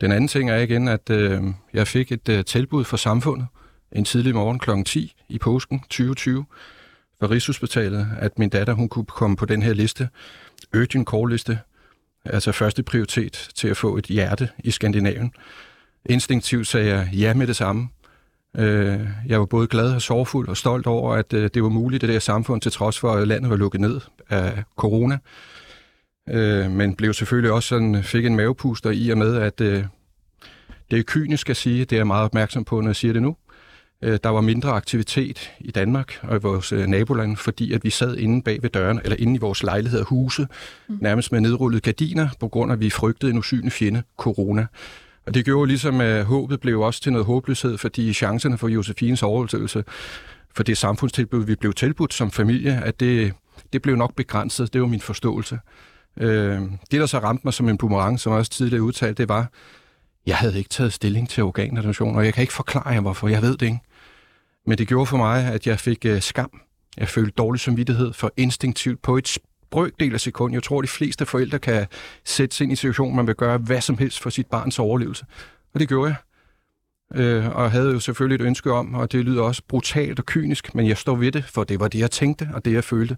[0.01, 1.41] Den anden ting er igen, at øh,
[1.73, 3.47] jeg fik et øh, tilbud fra samfundet
[3.91, 4.69] en tidlig morgen kl.
[4.85, 6.45] 10 i påsken 2020
[7.19, 10.09] fra Rigshospitalet, at min datter hun kunne komme på den her liste,
[10.75, 11.59] urgent call liste,
[12.25, 15.33] altså første prioritet til at få et hjerte i Skandinavien.
[16.05, 17.89] Instinktivt sagde jeg ja med det samme.
[18.57, 22.01] Øh, jeg var både glad og sorgfuld og stolt over, at øh, det var muligt,
[22.01, 23.99] det der samfund, til trods for, at landet var lukket ned
[24.29, 25.17] af corona.
[26.29, 29.83] Øh, men blev selvfølgelig også sådan, fik en mavepuster i og med, at øh,
[30.91, 33.21] det er kynisk at sige, det er jeg meget opmærksom på, når jeg siger det
[33.21, 33.35] nu.
[34.03, 38.41] Der var mindre aktivitet i Danmark og i vores naboland, fordi at vi sad inde
[38.41, 40.47] bag ved døren, eller inde i vores lejligheder huse,
[40.89, 40.97] mm.
[41.01, 44.65] nærmest med nedrullede gardiner, på grund af, at vi frygtede en usynlig fjende, corona.
[45.25, 49.23] Og det gjorde ligesom, at håbet blev også til noget håbløshed, fordi chancerne for Josefines
[49.23, 49.83] overlevelse,
[50.55, 53.33] for det samfundstilbud, vi blev tilbudt som familie, at det,
[53.73, 54.73] det blev nok begrænset.
[54.73, 55.59] Det var min forståelse.
[56.17, 56.61] Øh,
[56.91, 59.51] det, der så ramte mig som en boomerang, som jeg også tidligere udtalt, det var,
[60.25, 63.27] jeg havde ikke taget stilling til organdonation, og jeg kan ikke forklare jer, hvorfor.
[63.27, 63.79] Jeg ved det ikke.
[64.65, 66.61] Men det gjorde for mig, at jeg fik øh, skam.
[66.97, 69.37] Jeg følte dårlig samvittighed for instinktivt på et
[69.71, 70.53] brøkdel af sekund.
[70.53, 71.87] Jeg tror, at de fleste forældre kan
[72.25, 75.25] sætte sig ind i situationen, man vil gøre hvad som helst for sit barns overlevelse.
[75.73, 76.15] Og det gjorde jeg.
[77.21, 80.75] Øh, og havde jo selvfølgelig et ønske om, og det lyder også brutalt og kynisk,
[80.75, 83.17] men jeg står ved det, for det var det, jeg tænkte, og det, jeg følte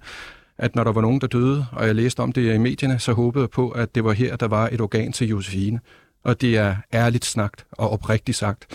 [0.58, 3.14] at når der var nogen, der døde, og jeg læste om det i medierne, så
[3.14, 5.80] håbede jeg på, at det var her, der var et organ til Josefine.
[6.24, 8.66] Og det er ærligt snakt og oprigtigt sagt.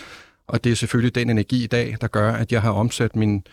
[0.49, 3.43] Og det er selvfølgelig den energi i dag, der gør, at jeg har omsat min,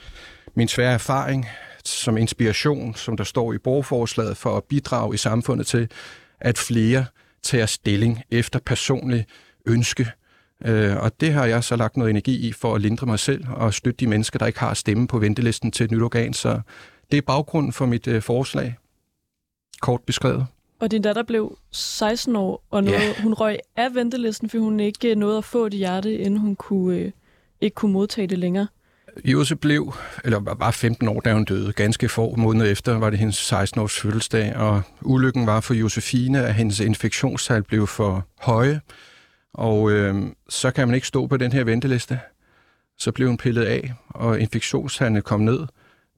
[0.54, 1.46] min svære erfaring
[1.84, 5.88] som inspiration, som der står i borgerforslaget, for at bidrage i samfundet til,
[6.40, 7.06] at flere
[7.42, 9.26] tager stilling efter personlig
[9.66, 10.10] ønske.
[10.64, 13.44] Øh, og det har jeg så lagt noget energi i for at lindre mig selv
[13.48, 16.32] og støtte de mennesker, der ikke har stemme på ventelisten til et nyt organ.
[16.32, 16.60] Så
[17.10, 18.74] det er baggrunden for mit øh, forslag,
[19.80, 20.46] kort beskrevet.
[20.80, 23.22] Og din datter blev 16 år, og nåede, yeah.
[23.22, 26.96] hun røg af ventelisten, for hun ikke nåede at få et hjerte, inden hun kunne,
[26.96, 27.10] øh,
[27.60, 28.66] ikke kunne modtage det længere.
[29.24, 31.72] Jose blev, eller var 15 år, da hun døde.
[31.72, 36.54] Ganske få måneder efter var det hendes 16-års fødselsdag, og ulykken var for Josefine, at
[36.54, 38.80] hendes infektionstal blev for høje,
[39.54, 42.20] og øh, så kan man ikke stå på den her venteliste.
[42.98, 45.66] Så blev hun pillet af, og infektionstallene kom ned.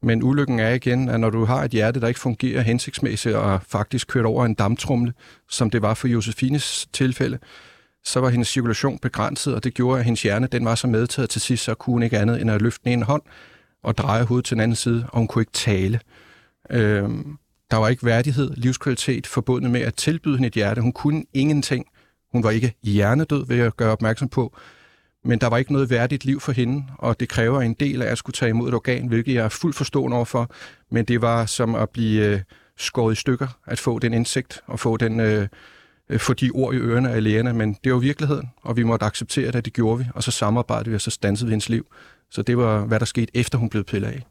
[0.03, 3.61] Men ulykken er igen, at når du har et hjerte, der ikke fungerer hensigtsmæssigt og
[3.69, 5.13] faktisk kørt over en damtrumle,
[5.49, 7.39] som det var for Josefines tilfælde,
[8.05, 11.31] så var hendes cirkulation begrænset, og det gjorde, at hendes hjerne den var så medtaget
[11.31, 13.23] til sidst, så kunne hun ikke andet end at løfte den ene hånd
[13.83, 16.01] og dreje hovedet til den anden side, og hun kunne ikke tale.
[16.71, 17.39] Øhm,
[17.71, 20.81] der var ikke værdighed, livskvalitet forbundet med at tilbyde hende et hjerte.
[20.81, 21.87] Hun kunne ingenting.
[22.33, 24.57] Hun var ikke hjernedød, vil jeg gøre opmærksom på,
[25.29, 28.11] men der var ikke noget værdigt liv for hende, og det kræver en del af
[28.11, 30.51] at skulle tage imod et organ, hvilket jeg er fuldt forstående overfor,
[30.91, 32.41] men det var som at blive øh,
[32.77, 35.21] skåret i stykker, at få den indsigt og få den...
[35.21, 35.49] Øh,
[36.09, 39.07] øh få de ord i ørerne af lægerne, men det var virkeligheden, og vi måtte
[39.07, 41.87] acceptere det, det gjorde vi, og så samarbejdede vi, og så stansede vi hendes liv.
[42.31, 44.23] Så det var, hvad der skete, efter hun blev pillet af.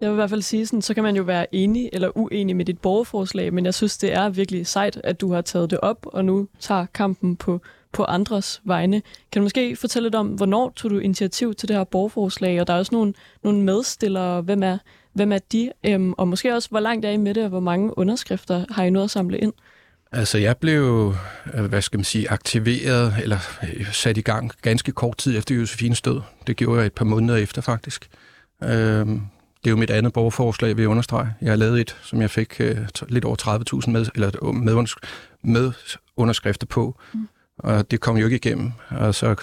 [0.00, 2.56] Jeg vil i hvert fald sige, sådan, så kan man jo være enig eller uenig
[2.56, 5.80] med dit borgerforslag, men jeg synes, det er virkelig sejt, at du har taget det
[5.80, 7.60] op, og nu tager kampen på
[7.92, 9.02] på andres vegne.
[9.32, 12.66] Kan du måske fortælle lidt om, hvornår tog du initiativ til det her borgerforslag, og
[12.66, 14.78] der er også nogle, nogle medstillere, hvem er,
[15.12, 17.60] hvem er de, øhm, og måske også, hvor langt er I med det, og hvor
[17.60, 19.52] mange underskrifter har I nået at samle ind?
[20.12, 21.14] Altså, jeg blev,
[21.54, 25.54] øh, hvad skal man sige, aktiveret, eller øh, sat i gang ganske kort tid efter
[25.54, 26.20] Josefines død.
[26.46, 28.08] Det gjorde jeg et par måneder efter, faktisk.
[28.62, 29.20] Øhm,
[29.64, 31.34] det er jo mit andet borgerforslag, vil jeg understrege.
[31.40, 32.76] Jeg har lavet et, som jeg fik øh,
[33.08, 33.36] lidt over
[33.84, 34.86] 30.000 med, eller med,
[35.42, 35.72] med
[36.16, 37.00] underskrifter på.
[37.14, 37.28] Mm
[37.62, 38.72] og det kom jo ikke igennem.
[38.90, 39.36] Og så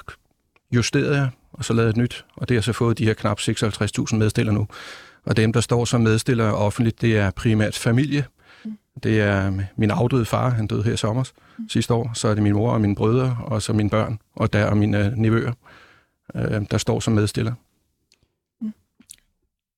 [0.71, 3.39] justerede jeg, og så lavede et nyt, og det har så fået de her knap
[3.39, 4.67] 56.000 medstillere nu.
[5.25, 8.25] Og dem, der står som medstillere offentligt, det er primært familie.
[8.65, 8.77] Mm.
[9.03, 11.23] Det er min afdøde far, han døde her i sommer
[11.57, 11.69] mm.
[11.69, 12.11] sidste år.
[12.13, 14.73] Så er det min mor og mine brødre, og så mine børn, og der er
[14.73, 15.53] mine øh, nevøer,
[16.35, 17.55] øh, der står som medstillere.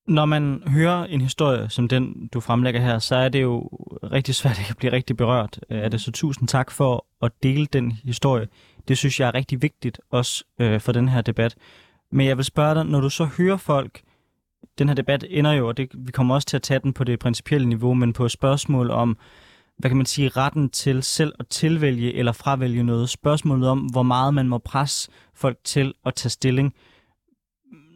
[0.06, 3.68] Når man hører en historie som den, du fremlægger her, så er det jo
[4.02, 6.00] rigtig svært at blive rigtig berørt øh, af det.
[6.00, 8.48] Så tusind tak for at dele den historie.
[8.88, 11.56] Det synes jeg er rigtig vigtigt også øh, for den her debat.
[12.10, 14.02] Men jeg vil spørge dig, når du så hører folk,
[14.78, 17.04] den her debat ender jo, og det, vi kommer også til at tage den på
[17.04, 19.18] det principielle niveau, men på spørgsmål om,
[19.78, 23.08] hvad kan man sige, retten til selv at tilvælge eller fravælge noget.
[23.08, 26.74] Spørgsmålet om, hvor meget man må presse folk til at tage stilling.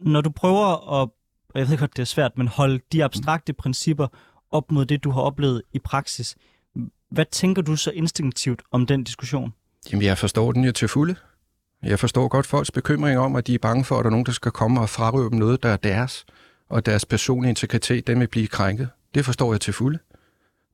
[0.01, 1.09] Når du prøver at
[1.57, 4.07] og jeg ved godt, det er svært, men holde de abstrakte principper
[4.51, 6.35] op mod det, du har oplevet i praksis.
[7.11, 9.53] Hvad tænker du så instinktivt om den diskussion?
[9.91, 11.15] Jamen, jeg forstår den jo til fulde.
[11.83, 14.25] Jeg forstår godt folks bekymring om, at de er bange for, at der er nogen,
[14.25, 16.25] der skal komme og frarøve dem noget, der er deres,
[16.69, 18.89] og deres personlige integritet, den vil blive krænket.
[19.15, 19.99] Det forstår jeg til fulde.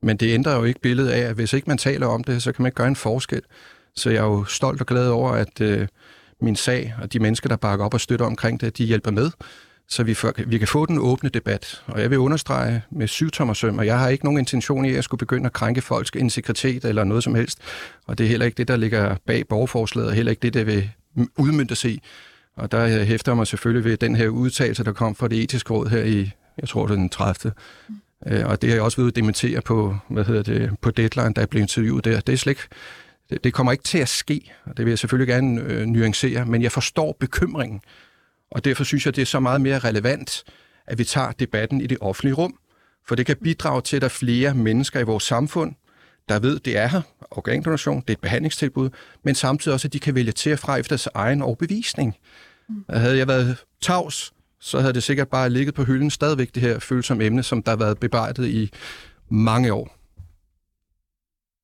[0.02, 2.52] Men det ændrer jo ikke billedet af, at hvis ikke man taler om det, så
[2.52, 3.41] kan man ikke gøre en forskel.
[3.96, 5.88] Så jeg er jo stolt og glad over, at øh,
[6.41, 9.32] min sag og de mennesker, der bakker op og støtter omkring det, de hjælper med
[9.94, 11.84] så vi, for, vi kan få den åbne debat.
[11.88, 15.04] Og jeg vil understrege med syvtommersøm, og jeg har ikke nogen intention i, at jeg
[15.04, 17.60] skulle begynde at krænke folks integritet eller noget som helst.
[18.08, 20.64] Og det er heller ikke det, der ligger bag borgerforslaget, og heller ikke det, der
[20.64, 20.90] vil
[21.38, 22.00] udmyndte sig
[22.56, 25.90] Og der hæfter mig selvfølgelig ved den her udtalelse, der kom fra det etiske råd
[25.90, 27.52] her i, jeg tror det er den 30.
[27.90, 27.96] Mm.
[28.28, 31.34] Øh, og det har jeg også ved at dementere på, hvad hedder det, på deadline,
[31.34, 32.20] der blev interviewet der.
[32.20, 32.68] Det er slet ikke,
[33.30, 36.46] det, det kommer ikke til at ske, og det vil jeg selvfølgelig gerne øh, nuancere,
[36.46, 37.82] men jeg forstår bekymringen.
[38.54, 40.44] Og derfor synes jeg, det er så meget mere relevant,
[40.88, 42.60] at vi tager debatten i det offentlige rum.
[43.08, 45.76] For det kan bidrage til, at der er flere mennesker i vores samfund,
[46.30, 48.89] der ved, det er her, organdonation, det er et behandlingstilbud,
[49.24, 52.16] men samtidig også, at de kan vælge til og fra efter deres egen overbevisning.
[52.70, 52.84] Mm.
[52.89, 56.80] Havde jeg været tavs, så havde det sikkert bare ligget på hylden stadigvæk det her
[56.80, 58.72] følsomme emne, som der har været bebrejdet i
[59.30, 60.03] mange år.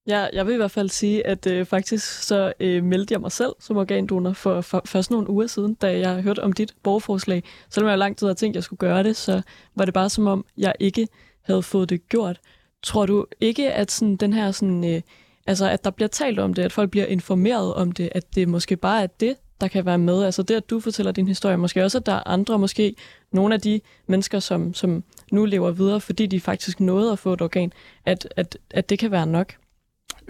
[0.10, 3.32] Ja, jeg vil i hvert fald sige, at øh, faktisk så øh, meldte jeg mig
[3.32, 7.44] selv som organdonor for, for først nogle uger siden, da jeg hørte om dit borgerforslag.
[7.70, 9.42] Selvom jeg lang tid havde tænkt, at jeg skulle gøre det, så
[9.76, 11.08] var det bare som om, jeg ikke
[11.42, 12.40] havde fået det gjort.
[12.84, 15.02] Tror du ikke, at sådan, den her sådan, øh,
[15.48, 18.48] altså at der bliver talt om det, at folk bliver informeret om det, at det
[18.48, 20.24] måske bare er det, der kan være med?
[20.24, 22.96] Altså det, at du fortæller din historie, måske også, at der er andre, måske
[23.32, 27.34] nogle af de mennesker, som, som nu lever videre, fordi de faktisk nåede at få
[27.34, 27.74] et organ,
[28.06, 29.54] at, at, at det kan være nok?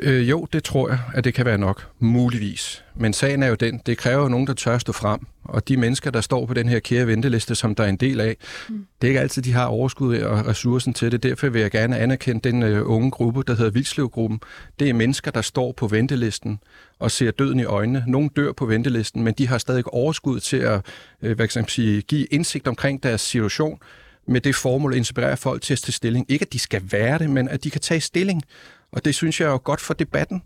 [0.01, 1.87] Øh, jo, det tror jeg, at det kan være nok.
[1.99, 2.83] Muligvis.
[2.95, 5.19] Men sagen er jo den, det kræver nogen, der tør stå frem.
[5.43, 8.19] Og de mennesker, der står på den her kære venteliste, som der er en del
[8.19, 8.37] af,
[8.69, 8.85] mm.
[9.01, 11.23] det er ikke altid, de har overskud og ressourcen til det.
[11.23, 14.39] Derfor vil jeg gerne anerkende den uh, unge gruppe, der hedder Vildslev-gruppen.
[14.79, 16.59] Det er mennesker, der står på ventelisten
[16.99, 18.03] og ser døden i øjnene.
[18.07, 20.85] Nogle dør på ventelisten, men de har stadig overskud til at
[21.21, 23.79] uh, hvad kan man sige, give indsigt omkring deres situation
[24.27, 26.25] med det formål at inspirere folk til at tage stilling.
[26.29, 28.43] Ikke at de skal være det, men at de kan tage stilling.
[28.91, 30.41] Og det synes jeg er jo godt for debatten,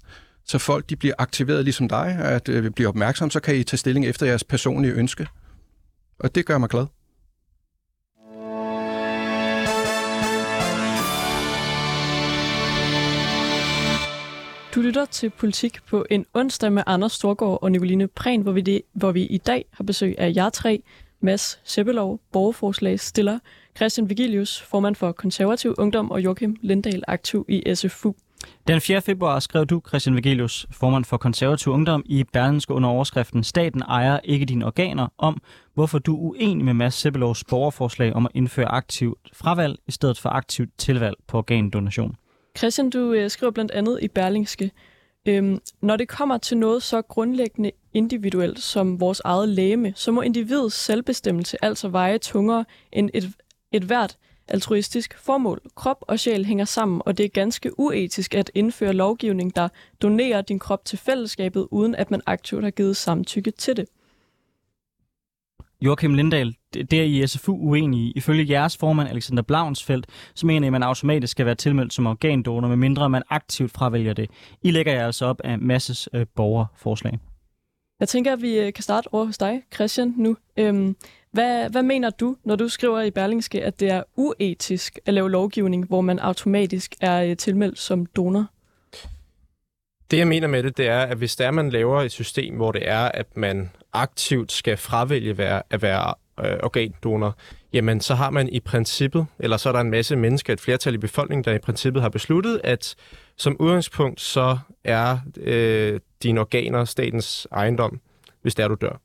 [0.45, 3.77] så folk de bliver aktiveret ligesom dig, at øh, bliver opmærksom, så kan I tage
[3.77, 5.27] stilling efter jeres personlige ønske.
[6.19, 6.86] Og det gør mig glad.
[14.75, 18.62] Du lytter til Politik på en onsdag med Anders Storgård og Nicoline Prehn, hvor vi,
[18.62, 20.84] det, hvor vi i dag har besøg af jer tre,
[21.19, 23.39] Mads Seppelov, borgerforslagsstiller,
[23.75, 28.13] Christian Vigilius, formand for Konservativ Ungdom og Joachim Lindahl, aktiv i SFU.
[28.67, 29.01] Den 4.
[29.01, 34.19] februar skrev du, Christian Vigelius, formand for Konservativ Ungdom, i Berlinske under overskriften Staten ejer
[34.23, 35.41] ikke dine organer, om
[35.73, 40.19] hvorfor du er uenig med Mads Sebelovs borgerforslag om at indføre aktivt fravalg i stedet
[40.19, 42.15] for aktivt tilvalg på organdonation.
[42.58, 44.71] Christian, du øh, skriver blandt andet i Berlingske,
[45.25, 50.21] øhm, når det kommer til noget så grundlæggende individuelt som vores eget læme, så må
[50.21, 53.32] individets selvbestemmelse altså veje tungere end et,
[53.71, 55.62] et hvert altruistisk formål.
[55.75, 59.69] Krop og sjæl hænger sammen, og det er ganske uetisk at indføre lovgivning, der
[60.01, 63.86] donerer din krop til fællesskabet, uden at man aktivt har givet samtykke til det.
[65.82, 68.13] Joachim Lindahl, det er I SFU uenige.
[68.15, 72.08] Ifølge jeres formand, Alexander Blaunsfeldt, så mener I, at man automatisk skal være tilmeldt som
[72.08, 74.29] organdonor, medmindre man aktivt fravælger det.
[74.62, 77.19] I lægger jer altså op af masses øh, borgerforslag.
[77.99, 80.38] Jeg tænker, at vi øh, kan starte over hos dig, Christian, nu.
[80.58, 80.95] Øhm,
[81.34, 85.32] hvad, hvad mener du, når du skriver i Berlingske, at det er uetisk at lave
[85.32, 88.46] lovgivning, hvor man automatisk er øh, tilmeldt som donor?
[90.12, 92.72] Det, jeg mener med det, det er, at hvis der man laver et system, hvor
[92.72, 97.36] det er, at man aktivt skal fravælge være, at være øh, organdonor,
[97.74, 100.93] jamen så har man i princippet, eller så er der en masse mennesker, et flertal
[100.93, 102.96] i befolkningen, der i princippet har besluttet, at
[103.38, 108.00] som udgangspunkt så er øh, dine organer statens ejendom,
[108.41, 109.00] hvis der du dør.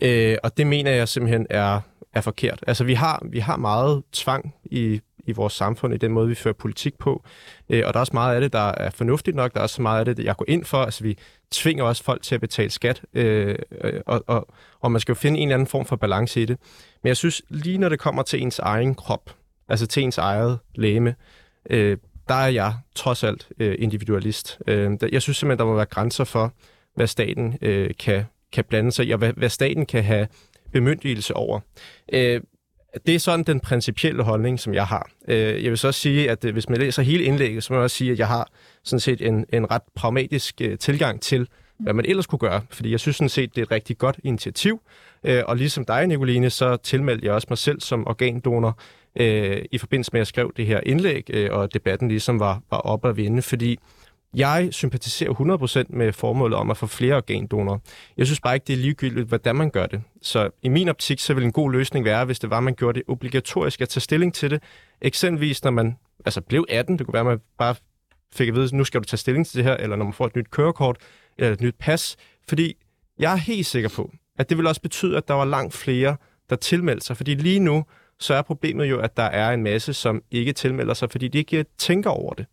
[0.00, 1.80] Øh, og det mener jeg simpelthen er,
[2.12, 2.64] er forkert.
[2.66, 6.34] Altså vi har, vi har meget tvang i, i vores samfund, i den måde, vi
[6.34, 7.24] fører politik på.
[7.68, 9.52] Øh, og der er også meget af det, der er fornuftigt nok.
[9.52, 10.78] Der er også meget af det, jeg går ind for.
[10.78, 11.18] Altså vi
[11.50, 14.48] tvinger også folk til at betale skat, øh, øh og, og,
[14.80, 16.58] og man skal jo finde en eller anden form for balance i det.
[17.02, 19.30] Men jeg synes, lige når det kommer til ens egen krop,
[19.68, 21.14] altså til ens eget læme,
[21.70, 21.96] øh,
[22.28, 24.58] der er jeg trods alt øh, individualist.
[24.66, 26.52] Øh, jeg synes simpelthen, der må være grænser for,
[26.94, 30.26] hvad staten øh, kan, kan blande sig i, og hvad, hvad staten kan have
[30.72, 31.60] bemyndigelse over.
[32.12, 32.40] Øh,
[33.06, 35.10] det er sådan den principielle holdning, som jeg har.
[35.28, 37.78] Øh, jeg vil så også sige, at øh, hvis man læser hele indlægget, så må
[37.78, 38.50] jeg også sige, at jeg har
[38.84, 42.60] sådan set en, en ret pragmatisk øh, tilgang til, hvad man ellers kunne gøre.
[42.70, 44.80] Fordi jeg synes sådan set, det er et rigtig godt initiativ.
[45.24, 48.78] Øh, og ligesom dig, Nicoline, så tilmeldte jeg også mig selv som organdonor
[49.16, 52.78] øh, i forbindelse med, at jeg skrev det her indlæg, og debatten ligesom var, var
[52.78, 53.78] op at vinde, fordi
[54.34, 55.30] jeg sympatiserer
[55.90, 57.78] 100% med formålet om at få flere organdonorer.
[58.16, 60.02] Jeg synes bare ikke, det er ligegyldigt, hvordan man gør det.
[60.22, 62.74] Så i min optik, så vil en god løsning være, hvis det var, at man
[62.74, 64.62] gjorde det obligatorisk at tage stilling til det.
[65.00, 67.74] Eksempelvis, når man altså blev 18, det kunne være, at man bare
[68.32, 70.26] fik at vide, nu skal du tage stilling til det her, eller når man får
[70.26, 70.96] et nyt kørekort,
[71.38, 72.16] eller et nyt pas.
[72.48, 72.76] Fordi
[73.18, 76.16] jeg er helt sikker på, at det vil også betyde, at der var langt flere,
[76.50, 77.16] der tilmelder sig.
[77.16, 77.84] Fordi lige nu,
[78.18, 81.38] så er problemet jo, at der er en masse, som ikke tilmelder sig, fordi de
[81.38, 82.46] ikke tænker over det.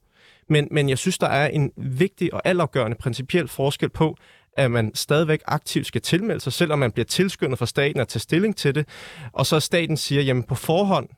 [0.49, 4.17] Men, men jeg synes, der er en vigtig og altafgørende principiel forskel på,
[4.57, 8.19] at man stadigvæk aktivt skal tilmelde sig, selvom man bliver tilskyndet fra staten at tage
[8.19, 8.87] stilling til det.
[9.33, 11.09] Og så staten siger, jamen på forhånd,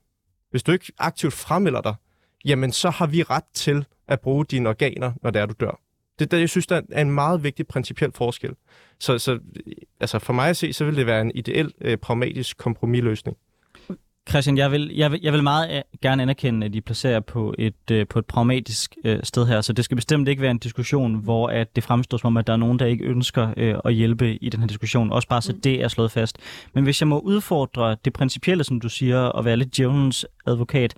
[0.51, 1.95] hvis du ikke aktivt fremmelder dig,
[2.45, 5.79] jamen så har vi ret til at bruge dine organer, når det er, du dør.
[6.19, 8.55] Det, det jeg synes, der er en meget vigtig principiel forskel.
[8.99, 9.39] Så, så
[9.99, 13.37] altså for mig at se, så vil det være en ideel, øh, pragmatisk kompromisløsning.
[14.29, 17.55] Christian, jeg vil, jeg vil, jeg vil meget øh, gerne anerkende, at I placerer på
[17.57, 20.57] et, øh, på et pragmatisk øh, sted her, så det skal bestemt ikke være en
[20.57, 23.75] diskussion, hvor at det fremstår som om, at der er nogen, der ikke ønsker øh,
[23.85, 25.61] at hjælpe i den her diskussion, også bare så mm.
[25.61, 26.37] det er slået fast.
[26.73, 30.93] Men hvis jeg må udfordre det principielle, som du siger, og være lidt djævelens advokat,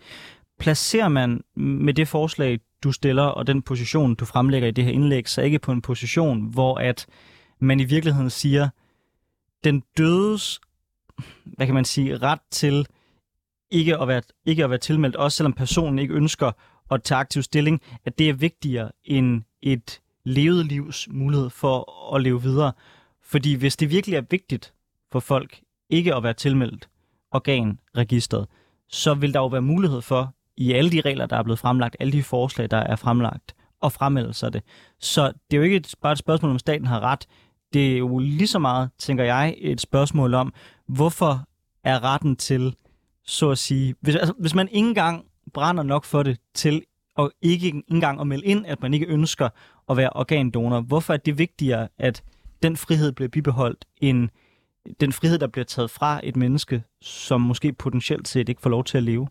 [0.59, 4.91] placerer man med det forslag, du stiller, og den position, du fremlægger i det her
[4.91, 7.05] indlæg, så ikke på en position, hvor at
[7.59, 8.69] man i virkeligheden siger,
[9.63, 10.59] den dødes,
[11.45, 12.87] hvad kan man sige, ret til
[13.73, 16.51] ikke at være, ikke at være tilmeldt, også selvom personen ikke ønsker
[16.91, 22.21] at tage aktiv stilling, at det er vigtigere end et levet livs mulighed for at
[22.21, 22.71] leve videre.
[23.23, 24.73] Fordi hvis det virkelig er vigtigt
[25.11, 25.59] for folk
[25.89, 26.89] ikke at være tilmeldt
[27.31, 28.47] organregistret,
[28.89, 31.95] så vil der jo være mulighed for, i alle de regler, der er blevet fremlagt,
[31.99, 34.63] alle de forslag, der er fremlagt, at fremmelde sig det.
[34.99, 37.27] Så det er jo ikke bare et spørgsmål, om staten har ret.
[37.73, 40.53] Det er jo lige så meget, tænker jeg, et spørgsmål om,
[40.87, 41.47] hvorfor
[41.83, 42.75] er retten til
[43.25, 46.83] så at sige, hvis, altså, hvis man ikke engang brænder nok for det til
[47.15, 49.49] og ikke engang at melde ind, at man ikke ønsker
[49.89, 52.23] at være organdonor, hvorfor er det vigtigere, at
[52.63, 54.29] den frihed bliver bibeholdt, end
[54.99, 58.83] den frihed, der bliver taget fra et menneske, som måske potentielt set ikke får lov
[58.83, 59.27] til at leve?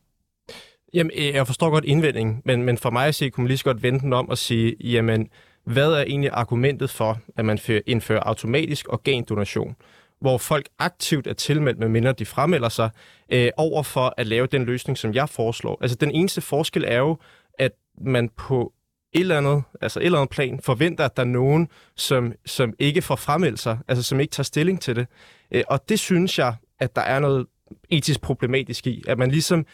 [0.94, 3.58] Jamen, øh, jeg forstår godt indvendingen, men, men for mig at se, kunne man lige
[3.58, 5.28] så godt vente den om og sige, jamen,
[5.64, 9.76] hvad er egentlig argumentet for, at man indfører automatisk organdonation?
[10.22, 12.90] Hvor folk aktivt er tilmeldt, medmindre de fremmelder sig,
[13.32, 15.78] øh, over for at lave den løsning, som jeg foreslår.
[15.80, 17.18] Altså, den eneste forskel er jo,
[17.58, 18.72] at man på
[19.12, 22.74] et eller andet, altså et eller andet plan, forventer, at der er nogen, som, som
[22.78, 25.06] ikke får fremmeldt sig, altså som ikke tager stilling til det.
[25.50, 27.46] Øh, og det synes jeg, at der er noget
[27.90, 29.66] etisk problematisk i, at man ligesom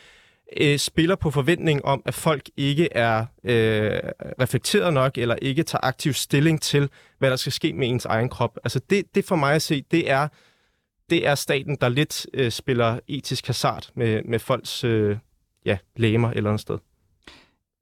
[0.57, 3.99] øh, spiller på forventning om, at folk ikke er øh,
[4.41, 8.29] reflekteret nok, eller ikke tager aktiv stilling til, hvad der skal ske med ens egen
[8.29, 8.59] krop.
[8.65, 10.29] Altså det, det for mig at se, det er,
[11.11, 15.17] det er staten, der lidt øh, spiller etisk hasard med, med folks øh,
[15.65, 16.79] ja, læmer eller andet sted.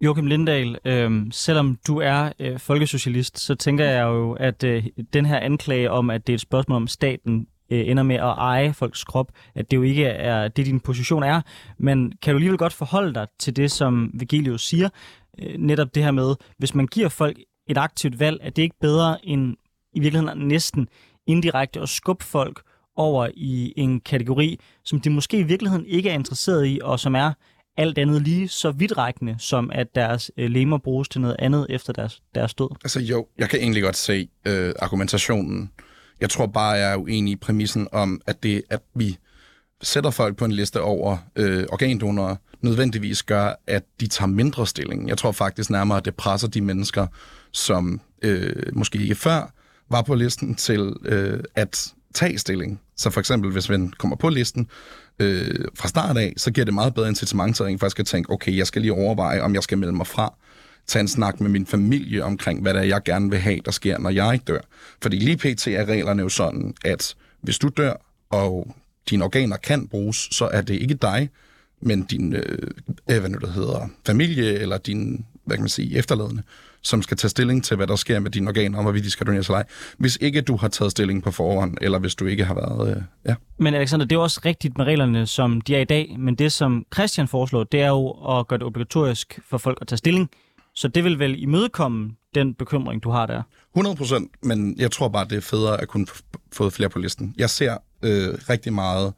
[0.01, 5.27] Joachim Lindahl, øh, selvom du er øh, folkesocialist, så tænker jeg jo, at øh, den
[5.27, 8.73] her anklage om, at det er et spørgsmål om staten øh, ender med at eje
[8.73, 11.41] folks krop, at det jo ikke er det, din position er.
[11.79, 14.89] Men kan du alligevel godt forholde dig til det, som Vigilius siger,
[15.39, 18.77] øh, netop det her med, hvis man giver folk et aktivt valg, at det ikke
[18.81, 19.57] bedre end
[19.95, 20.89] i virkeligheden næsten
[21.27, 22.63] indirekte at skubbe folk
[22.97, 27.15] over i en kategori, som de måske i virkeligheden ikke er interesseret i, og som
[27.15, 27.33] er
[27.77, 31.93] alt andet lige så vidtrækkende, som at deres øh, lemmer bruges til noget andet efter
[31.93, 32.69] deres, deres død?
[32.85, 35.71] Altså jo, jeg kan egentlig godt se øh, argumentationen.
[36.21, 39.19] Jeg tror bare, jeg er uenig i præmissen om, at det, at vi
[39.83, 45.09] sætter folk på en liste over øh, organdonorer, nødvendigvis gør, at de tager mindre stilling.
[45.09, 47.07] Jeg tror faktisk nærmere, at det presser de mennesker,
[47.53, 49.53] som øh, måske ikke før
[49.91, 52.81] var på listen, til øh, at tage stilling.
[52.97, 54.69] Så for eksempel, hvis man kommer på listen
[55.19, 58.31] øh, fra start af, så giver det meget bedre incitament til at faktisk at tænke,
[58.33, 60.35] okay, jeg skal lige overveje, om jeg skal melde mig fra
[60.87, 63.71] tage en snak med min familie omkring, hvad det er, jeg gerne vil have, der
[63.71, 64.61] sker, når jeg ikke dør.
[65.03, 65.67] Fordi lige pt.
[65.67, 67.93] er reglerne jo sådan, at hvis du dør,
[68.31, 68.75] og
[69.11, 71.31] dine organer kan bruges, så er det ikke dig,
[71.81, 72.59] men din øh,
[73.11, 76.43] øh hvad nu det hedder, familie eller din hvad kan man sige, efterladende,
[76.83, 79.27] som skal tage stilling til, hvad der sker med dine organer, og hvorvidt de skal
[79.27, 79.65] donere eller ej.
[79.99, 82.97] Hvis ikke du har taget stilling på forhånd, eller hvis du ikke har været...
[82.97, 83.35] Øh, ja.
[83.59, 86.53] Men Alexander, det er også rigtigt med reglerne, som de er i dag, men det,
[86.53, 90.31] som Christian foreslår, det er jo at gøre det obligatorisk for folk at tage stilling.
[90.77, 93.43] Så det vil vel imødekomme den bekymring, du har der?
[93.75, 96.07] 100 procent, men jeg tror bare, det er federe at kunne
[96.53, 97.35] få flere på listen.
[97.39, 99.13] Jeg ser øh, rigtig meget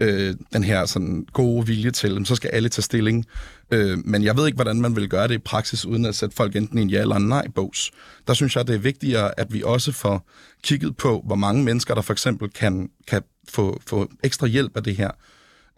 [0.00, 3.26] øh, den her sådan gode vilje til, så skal alle tage stilling.
[3.70, 6.36] Øh, men jeg ved ikke, hvordan man vil gøre det i praksis, uden at sætte
[6.36, 7.90] folk enten i en ja eller en nej-bås.
[8.26, 10.28] Der synes jeg, det er vigtigere, at vi også får
[10.62, 14.84] kigget på, hvor mange mennesker, der for eksempel kan, kan få, få ekstra hjælp af
[14.84, 15.10] det her.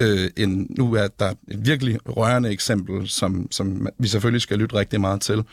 [0.00, 4.76] Øh, en, nu er der et virkelig rørende eksempel, som, som vi selvfølgelig skal lytte
[4.76, 5.44] rigtig meget til.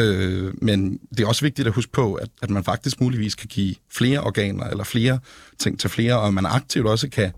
[0.00, 3.48] Øh, men det er også vigtigt at huske på, at, at man faktisk muligvis kan
[3.48, 5.18] give flere organer eller flere
[5.58, 7.32] ting til flere, og man aktivt også kan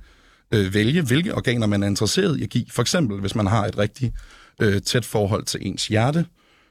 [0.55, 2.65] øh, vælge, hvilke organer man er interesseret i at give.
[2.71, 4.13] For eksempel, hvis man har et rigtig
[4.61, 6.27] øh, tæt forhold til ens hjerte,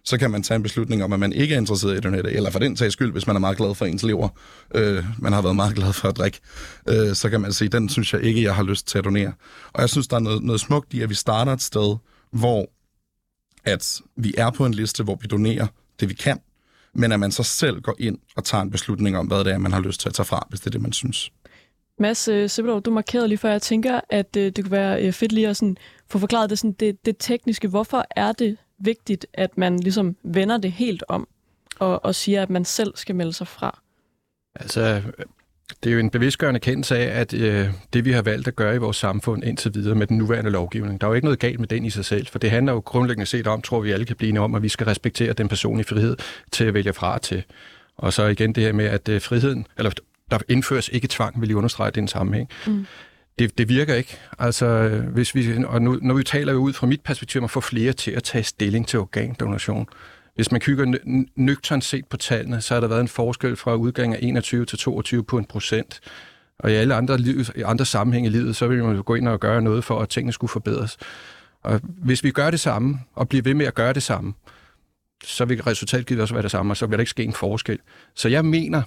[0.05, 2.23] så kan man tage en beslutning om, at man ikke er interesseret i at donere
[2.23, 4.29] det, eller for den sags skyld, hvis man er meget glad for ens lever,
[4.75, 6.39] øh, man har været meget glad for at drikke,
[6.89, 9.33] øh, så kan man sige, den synes jeg ikke, jeg har lyst til at donere.
[9.73, 11.95] Og jeg synes, der er noget, noget smukt i, at vi starter et sted,
[12.31, 12.65] hvor
[13.65, 15.67] at vi er på en liste, hvor vi donerer
[15.99, 16.39] det, vi kan,
[16.93, 19.57] men at man så selv går ind og tager en beslutning om, hvad det er,
[19.57, 21.31] man har lyst til at tage fra, hvis det er det, man synes.
[21.99, 25.13] Mads øh, Sebelov, du markerede lige før, jeg tænker, at øh, det kunne være øh,
[25.13, 25.77] fedt lige at sådan,
[26.09, 27.67] få forklaret det, sådan, det, det tekniske.
[27.67, 31.27] Hvorfor er det vigtigt, at man ligesom vender det helt om
[31.79, 33.79] og, og siger, at man selv skal melde sig fra?
[34.55, 35.01] Altså,
[35.83, 38.75] det er jo en bevidstgørende kendelse af, at øh, det vi har valgt at gøre
[38.75, 41.59] i vores samfund indtil videre med den nuværende lovgivning, der er jo ikke noget galt
[41.59, 44.05] med den i sig selv, for det handler jo grundlæggende set om, tror vi alle
[44.05, 46.17] kan blive om, at vi skal respektere den personlige frihed
[46.51, 47.43] til at vælge fra til.
[47.97, 49.91] Og så igen det her med, at øh, friheden, eller
[50.31, 52.49] der indføres ikke tvang, vil jeg understrege den sammenhæng.
[52.67, 52.85] Mm.
[53.39, 54.17] Det, det virker ikke.
[54.39, 57.61] Altså, hvis vi, og nu, når vi taler ud fra mit perspektiv om at få
[57.61, 59.87] flere til at tage stilling til organdonation,
[60.35, 60.97] hvis man kigger
[61.35, 64.77] nøgternt set på tallene, så har der været en forskel fra udgang af 21 til
[64.77, 65.99] 22 på en procent.
[66.59, 69.15] Og i alle andre, liv, i andre sammenhænge i livet, så vil man jo gå
[69.15, 70.97] ind og gøre noget for, at tingene skulle forbedres.
[71.63, 74.33] Og hvis vi gør det samme, og bliver ved med at gøre det samme,
[75.23, 77.79] så vil resultatet også være det samme, og så vil der ikke ske en forskel.
[78.15, 78.81] Så jeg mener,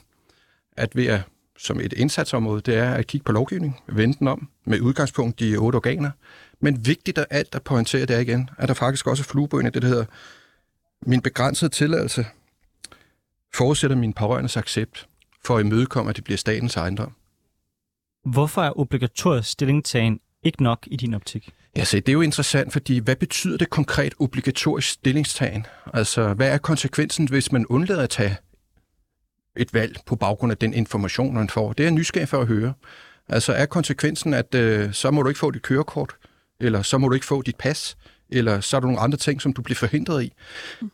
[0.76, 1.20] at ved at
[1.58, 5.56] som et indsatsområde, det er at kigge på lovgivning, vende den om med udgangspunkt i
[5.56, 6.10] otte organer.
[6.60, 9.66] Men vigtigt af alt at pointere det er igen, at der faktisk også er flueben
[9.66, 10.04] i det, der hedder
[11.06, 12.26] min begrænsede tilladelse
[13.54, 15.08] forudsætter min pårørendes accept
[15.44, 17.12] for at imødekomme, at det bliver statens ejendom.
[18.24, 21.50] Hvorfor er obligatorisk stillingtagen ikke nok i din optik?
[21.76, 25.66] Ja, se, det er jo interessant, fordi hvad betyder det konkret obligatorisk stillingstagen?
[25.94, 28.36] Altså, hvad er konsekvensen, hvis man undlader at tage
[29.56, 31.72] et valg på baggrund af den information, man får?
[31.72, 32.74] Det er nysgerrig for at høre.
[33.28, 36.16] Altså, er konsekvensen, at øh, så må du ikke få dit kørekort,
[36.60, 37.96] eller så må du ikke få dit pas,
[38.30, 40.32] eller så er der nogle andre ting, som du bliver forhindret i,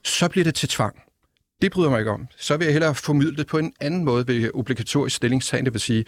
[0.04, 0.96] så bliver det til tvang.
[1.62, 2.28] Det bryder mig ikke om.
[2.36, 5.64] Så vil jeg hellere formidle det på en anden måde ved obligatorisk stillingstagen.
[5.64, 6.04] Det vil sige,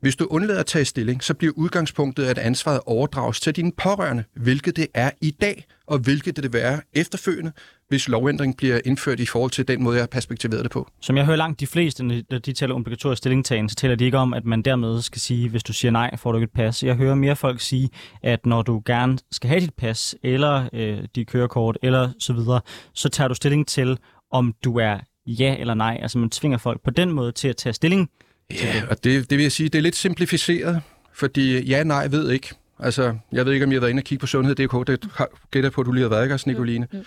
[0.00, 4.24] hvis du undlader at tage stilling, så bliver udgangspunktet, at ansvaret overdrages til dine pårørende,
[4.34, 7.52] hvilket det er i dag, og hvilket det vil være efterfølgende,
[7.88, 10.88] hvis lovændring bliver indført i forhold til den måde, jeg har perspektiveret det på.
[11.00, 14.04] Som jeg hører langt de fleste, når de taler om obligatorisk stillingtagen, så taler de
[14.04, 16.50] ikke om, at man dermed skal sige, hvis du siger nej, får du ikke et
[16.50, 16.82] pas.
[16.82, 17.90] Jeg hører mere folk sige,
[18.22, 22.60] at når du gerne skal have dit pas, eller øh, dit kørekort, eller så videre,
[22.94, 23.98] så tager du stilling til,
[24.36, 25.98] om du er ja eller nej.
[26.02, 28.10] Altså man tvinger folk på den måde til at tage stilling.
[28.50, 30.82] Ja, og det, det vil jeg sige, det er lidt simplificeret,
[31.12, 32.54] fordi ja, nej, ved ikke.
[32.78, 34.86] Altså, jeg ved ikke, om jeg har været inde og kigge på sundhed.dk.
[34.86, 35.10] Det
[35.50, 36.88] gætter på, at du lige har været, ikke, Nicoline?
[36.92, 37.04] Ja, ja.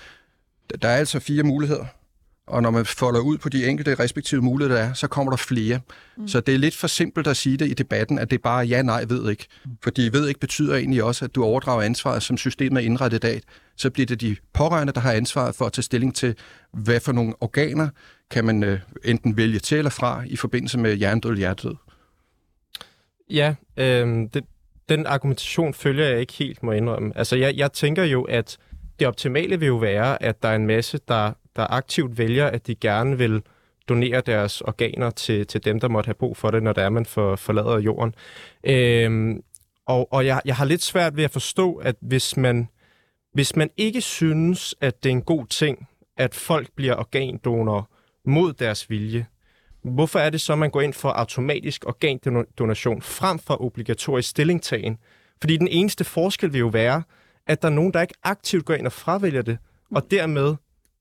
[0.81, 1.85] Der er altså fire muligheder,
[2.49, 5.37] og når man folder ud på de enkelte respektive muligheder, der er, så kommer der
[5.37, 5.79] flere.
[6.17, 6.27] Mm.
[6.27, 8.65] Så det er lidt for simpelt at sige det i debatten, at det er bare
[8.65, 9.45] ja, nej, ved ikke.
[9.65, 9.71] Mm.
[9.83, 13.19] Fordi ved ikke betyder egentlig også, at du overdrager ansvaret, som systemet er indrettet i
[13.19, 13.41] dag.
[13.75, 16.35] Så bliver det de pårørende, der har ansvaret for at tage stilling til,
[16.73, 17.89] hvad for nogle organer
[18.31, 21.75] kan man øh, enten vælge til eller fra i forbindelse med hjernedød eller hjertedød.
[23.29, 24.43] Ja, øh, det,
[24.89, 27.17] den argumentation følger jeg ikke helt, må jeg indrømme.
[27.17, 28.57] Altså, jeg, jeg tænker jo, at
[28.99, 32.67] det optimale vil jo være, at der er en masse, der, der aktivt vælger, at
[32.67, 33.41] de gerne vil
[33.89, 36.89] donere deres organer til, til dem, der måtte have brug for det, når der er,
[36.89, 38.15] man for, forlader jorden.
[38.63, 39.43] Øhm,
[39.85, 42.67] og og jeg, jeg har lidt svært ved at forstå, at hvis man,
[43.33, 45.87] hvis man ikke synes, at det er en god ting,
[46.17, 47.83] at folk bliver organdonorer
[48.25, 49.25] mod deres vilje,
[49.83, 54.97] hvorfor er det så, at man går ind for automatisk organdonation frem for obligatorisk stillingtagen?
[55.41, 57.03] Fordi den eneste forskel vil jo være,
[57.47, 59.57] at der er nogen, der ikke aktivt går ind og fravælger det,
[59.95, 60.55] og dermed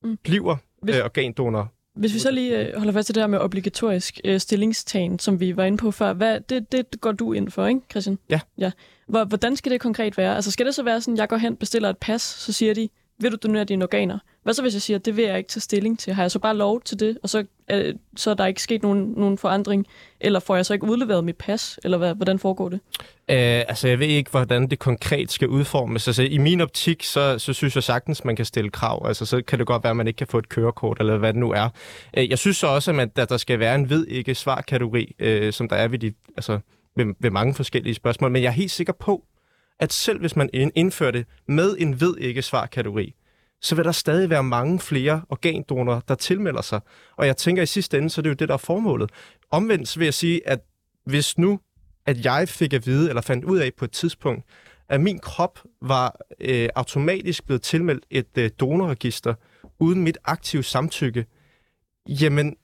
[0.08, 0.18] mm.
[0.22, 1.72] bliver hvis, øh, organdonor.
[1.96, 5.40] Hvis vi så lige øh, holder fast til det her med obligatorisk øh, stillingstagen, som
[5.40, 8.18] vi var inde på før, hvad, det, det går du ind for, ikke Christian?
[8.30, 8.40] Ja.
[8.58, 8.70] ja.
[9.06, 10.36] Hvordan skal det konkret være?
[10.36, 12.88] Altså skal det så være sådan, jeg går hen, bestiller et pas, så siger de,
[13.20, 14.18] vil du donere dine organer?
[14.42, 16.12] Hvad så hvis jeg siger, det vil jeg ikke tage stilling til?
[16.12, 18.82] Har jeg så bare lov til det, og så, øh, så er der ikke sket
[18.82, 19.86] nogen, nogen forandring?
[20.20, 21.78] Eller får jeg så ikke udleveret mit pas?
[21.84, 22.80] Eller hvad, hvordan foregår det?
[23.30, 23.36] Øh,
[23.68, 26.08] altså, jeg ved ikke, hvordan det konkret skal udformes.
[26.08, 29.06] Altså, i min optik, så, så synes jeg sagtens, man kan stille krav.
[29.06, 31.32] Altså, så kan det godt være, at man ikke kan få et kørekort, eller hvad
[31.32, 31.68] det nu er.
[32.16, 35.14] Øh, jeg synes så også, at, man, at der skal være en ved ikke svar-kategori,
[35.18, 36.58] øh, som der er ved, de, altså,
[36.96, 38.30] ved, ved mange forskellige spørgsmål.
[38.30, 39.24] Men jeg er helt sikker på,
[39.80, 43.14] at selv hvis man indfører det med en ved ikke svar-kategori,
[43.60, 46.80] så vil der stadig være mange flere organdonorer, der tilmelder sig.
[47.16, 49.10] Og jeg tænker i sidste ende, så er det jo det, der er formålet.
[49.50, 50.60] Omvendt vil jeg sige, at
[51.04, 51.60] hvis nu,
[52.06, 54.44] at jeg fik at vide, eller fandt ud af på et tidspunkt,
[54.88, 59.34] at min krop var øh, automatisk blevet tilmeldt et øh, donorregister
[59.78, 61.26] uden mit aktive samtykke,
[62.08, 62.56] jamen,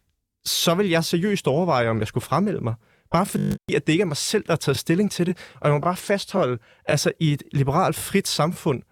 [0.44, 2.74] så vil jeg seriøst overveje, om jeg skulle fremmelde mig.
[3.14, 5.38] Bare fordi, at det ikke er mig selv, der har taget stilling til det.
[5.60, 8.82] Og jeg må bare fastholde, altså i et liberalt, frit samfund,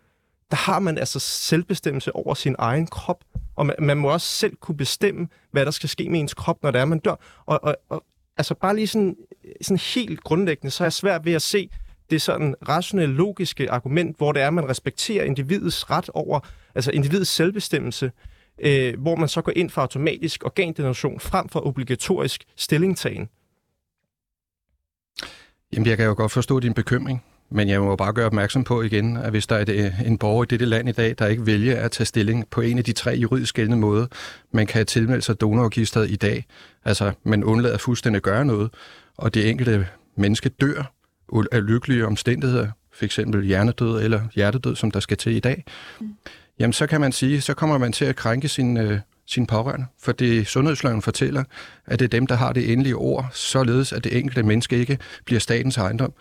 [0.51, 3.25] der har man altså selvbestemmelse over sin egen krop
[3.57, 6.63] og man, man må også selv kunne bestemme, hvad der skal ske med ens krop,
[6.63, 7.15] når det er, man dør.
[7.47, 8.05] Og, og, og
[8.37, 9.17] altså bare lige sådan,
[9.61, 11.71] sådan helt grundlæggende, så er jeg svært ved at se
[12.11, 16.41] det sådan rationelle, logiske argument, hvor det er, at man respekterer individets ret over,
[16.75, 18.13] altså individets selvbestemmelse,
[18.59, 23.29] øh, hvor man så går ind for automatisk organdonation frem for obligatorisk stillingtagen.
[25.73, 28.83] Jamen, jeg kan jo godt forstå din bekymring, men jeg må bare gøre opmærksom på
[28.83, 31.81] igen, at hvis der er en borger i dette land i dag, der ikke vælger
[31.81, 34.07] at tage stilling på en af de tre juridisk gældende måder,
[34.53, 36.47] man kan tilmelde sig donorregisteret i dag,
[36.85, 38.71] altså man undlader fuldstændig at gøre noget,
[39.17, 40.93] og det enkelte menneske dør
[41.53, 43.17] af lykkelige omstændigheder, f.eks.
[43.43, 45.65] hjernedød eller hjertedød, som der skal til i dag,
[46.01, 46.15] mm.
[46.59, 49.87] jamen så kan man sige, så kommer man til at krænke sin, øh, sine pårørende.
[50.01, 51.45] For det sundhedsloven fortæller,
[51.87, 54.99] at det er dem, der har det endelige ord, således at det enkelte menneske ikke
[55.25, 56.13] bliver statens ejendom.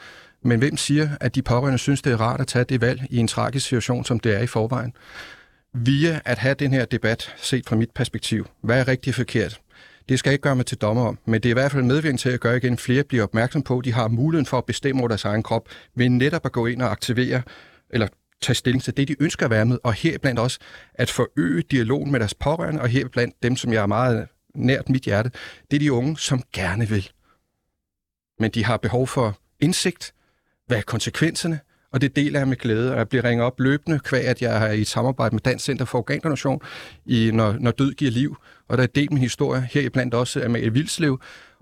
[0.43, 3.17] Men hvem siger, at de pårørende synes, det er rart at tage det valg i
[3.17, 4.93] en tragisk situation, som det er i forvejen?
[5.73, 9.59] Via at have den her debat, set fra mit perspektiv, hvad er rigtig forkert?
[10.09, 12.21] Det skal ikke gøre mig til dommer om, men det er i hvert fald medvirkende
[12.21, 15.01] til at gøre igen, flere bliver opmærksom på, at de har muligheden for at bestemme
[15.01, 17.41] over deres egen krop, ved netop at gå ind og aktivere,
[17.89, 18.07] eller
[18.41, 20.59] tage stilling til det, de ønsker at være med, og heriblandt også
[20.93, 25.03] at forøge dialogen med deres pårørende, og heriblandt dem, som jeg er meget nært mit
[25.03, 25.31] hjerte,
[25.71, 27.09] det er de unge, som gerne vil.
[28.39, 30.13] Men de har behov for indsigt,
[30.67, 31.59] hvad er konsekvenserne,
[31.93, 34.59] og det deler jeg med glæde, og jeg bliver ringet op løbende, kvæg at jeg
[34.59, 36.61] har i et samarbejde med Dansk Center for Organdonation,
[37.05, 38.37] i, når, når død giver liv,
[38.67, 41.21] og der er delt min historie, heriblandt også af Amalie Vilslev,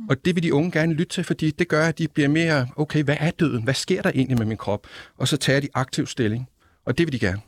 [0.09, 2.67] og det vil de unge gerne lytte til, fordi det gør, at de bliver mere,
[2.75, 3.63] okay, hvad er døden?
[3.63, 4.87] Hvad sker der egentlig med min krop?
[5.17, 6.49] Og så tager de aktiv stilling,
[6.89, 7.41] og det vil de gerne.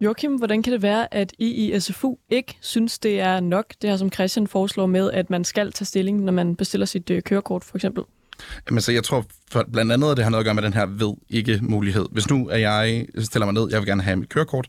[0.00, 3.90] Joachim, hvordan kan det være, at I i SFU ikke synes, det er nok, det
[3.90, 7.22] her som Christian foreslår med, at man skal tage stilling, når man bestiller sit øh,
[7.22, 8.04] kørekort, for eksempel?
[8.68, 10.72] Jamen, så jeg tror for, blandt andet, at det har noget at gøre med den
[10.72, 12.06] her ved-ikke-mulighed.
[12.12, 14.68] Hvis nu er jeg stiller mig ned, jeg vil gerne have mit kørekort,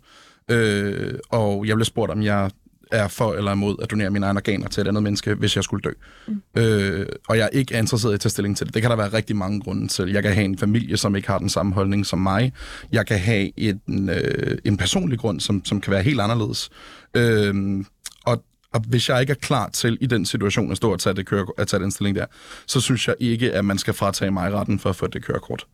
[0.51, 2.51] øh, og jeg bliver spurgt, om jeg
[2.91, 5.63] er for eller imod at donere mine egne organer til et andet menneske, hvis jeg
[5.63, 5.91] skulle dø.
[6.27, 6.61] Mm.
[6.61, 8.73] Øh, og jeg ikke er interesseret i at tage stilling til det.
[8.73, 10.11] Det kan der være rigtig mange grunde til.
[10.11, 12.53] Jeg kan have en familie, som ikke har den samme holdning som mig.
[12.91, 16.69] Jeg kan have en, øh, en personlig grund, som, som kan være helt anderledes.
[17.13, 17.85] Øh,
[18.25, 21.15] og, og hvis jeg ikke er klar til i den situation at stå og tage,
[21.15, 22.25] det køre, at tage den stilling der,
[22.67, 25.65] så synes jeg ikke, at man skal fratage mig retten for at få det kørekort.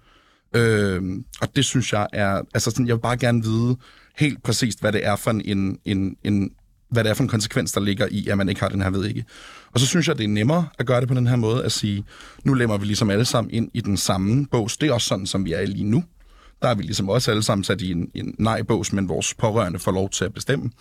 [0.55, 1.01] Øh,
[1.41, 2.41] og det synes jeg er...
[2.53, 3.78] Altså sådan, jeg vil bare gerne vide
[4.18, 6.51] helt præcist, hvad det er for en, en, en
[6.93, 8.89] hvad det er for en konsekvens, der ligger i, at man ikke har den her
[8.89, 9.25] ved ikke.
[9.73, 11.71] Og så synes jeg, det er nemmere at gøre det på den her måde, at
[11.71, 12.05] sige,
[12.43, 14.77] nu lemmer vi ligesom alle sammen ind i den samme bås.
[14.77, 16.03] Det er også sådan, som vi er lige nu.
[16.61, 19.79] Der er vi ligesom også alle sammen sat i en, en nej-bås, men vores pårørende
[19.79, 20.71] får lov til at bestemme.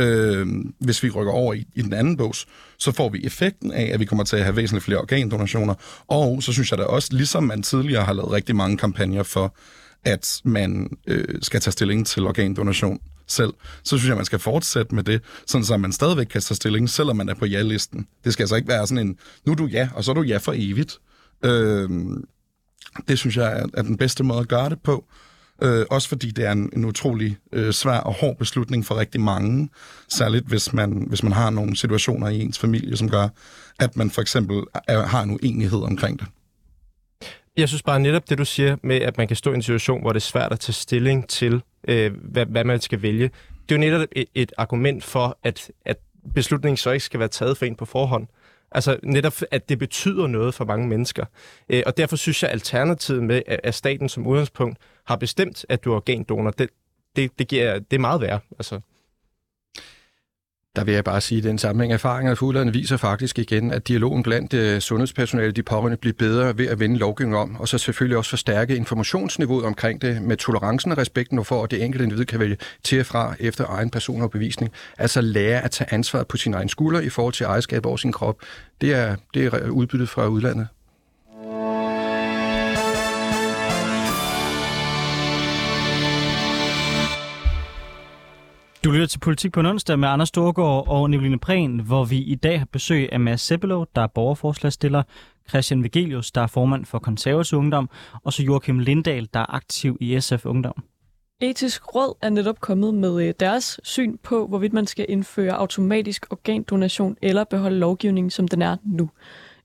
[0.00, 0.46] Øh,
[0.78, 2.46] hvis vi rykker over i, i den anden bås,
[2.78, 5.74] så får vi effekten af, at vi kommer til at have væsentligt flere organdonationer.
[6.08, 9.54] Og så synes jeg da også, ligesom man tidligere har lavet rigtig mange kampagner for,
[10.04, 13.00] at man øh, skal tage stilling til organdonation
[13.32, 13.52] selv,
[13.84, 16.90] så synes jeg, man skal fortsætte med det, sådan så man stadigvæk kan tage stilling,
[16.90, 18.06] selvom man er på ja-listen.
[18.24, 19.16] Det skal altså ikke være sådan en,
[19.46, 20.98] nu er du ja, og så er du ja for evigt.
[21.44, 21.88] Øh,
[23.08, 25.04] det synes jeg er, den bedste måde at gøre det på.
[25.62, 29.20] Øh, også fordi det er en, en utrolig øh, svær og hård beslutning for rigtig
[29.20, 29.68] mange.
[30.08, 33.28] Særligt hvis man, hvis man har nogle situationer i ens familie, som gør,
[33.78, 36.26] at man for eksempel er, har en uenighed omkring det.
[37.60, 40.00] Jeg synes bare netop det, du siger med, at man kan stå i en situation,
[40.00, 43.30] hvor det er svært at tage stilling til, øh, hvad, hvad man skal vælge.
[43.68, 45.96] Det er jo netop et, et argument for, at, at
[46.34, 48.26] beslutningen så ikke skal være taget for en på forhånd.
[48.72, 51.24] Altså netop, at det betyder noget for mange mennesker.
[51.68, 55.84] Øh, og derfor synes jeg, at alternativet med, at staten som udgangspunkt har bestemt, at
[55.84, 56.68] du er organdonor, det,
[57.16, 58.42] det, det, giver, det er meget værd.
[58.58, 58.80] Altså.
[60.76, 63.88] Der vil jeg bare sige, at den sammenhæng erfaringer fra udlandet viser faktisk igen, at
[63.88, 67.78] dialogen blandt øh, sundhedspersonale de pårørende bliver bedre ved at vende lovgivningen om, og så
[67.78, 72.24] selvfølgelig også forstærke informationsniveauet omkring det med tolerancen og respekten for, at det enkelte individ
[72.24, 74.72] kan vælge til og fra efter egen person og bevisning.
[74.98, 78.12] Altså lære at tage ansvar på sin egen skulder i forhold til ejerskab over sin
[78.12, 78.36] krop.
[78.80, 80.66] Det er, det er udbyttet fra udlandet.
[88.84, 92.18] Du lytter til Politik på en onsdag med Anders Storgård og Nicoline Prehn, hvor vi
[92.18, 95.02] i dag har besøg af Mads Sebelo, der er borgerforslagstiller,
[95.48, 97.90] Christian Vigelius, der er formand for konservativ ungdom,
[98.24, 100.82] og så Joachim Lindahl, der er aktiv i SF Ungdom.
[101.40, 106.26] Etisk Råd er netop kommet med øh, deres syn på, hvorvidt man skal indføre automatisk
[106.30, 109.10] organdonation eller beholde lovgivningen, som den er nu.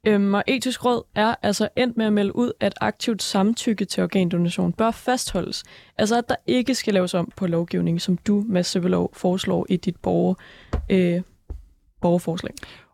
[0.07, 4.03] Øhm, og etisk råd er altså endt med at melde ud, at aktivt samtykke til
[4.03, 5.63] organdonation bør fastholdes.
[5.97, 9.77] Altså at der ikke skal laves om på lovgivningen, som du, Mads Sevelov, foreslår i
[9.77, 10.33] dit borger,
[10.89, 11.21] øh,
[12.01, 12.53] borgerforslag.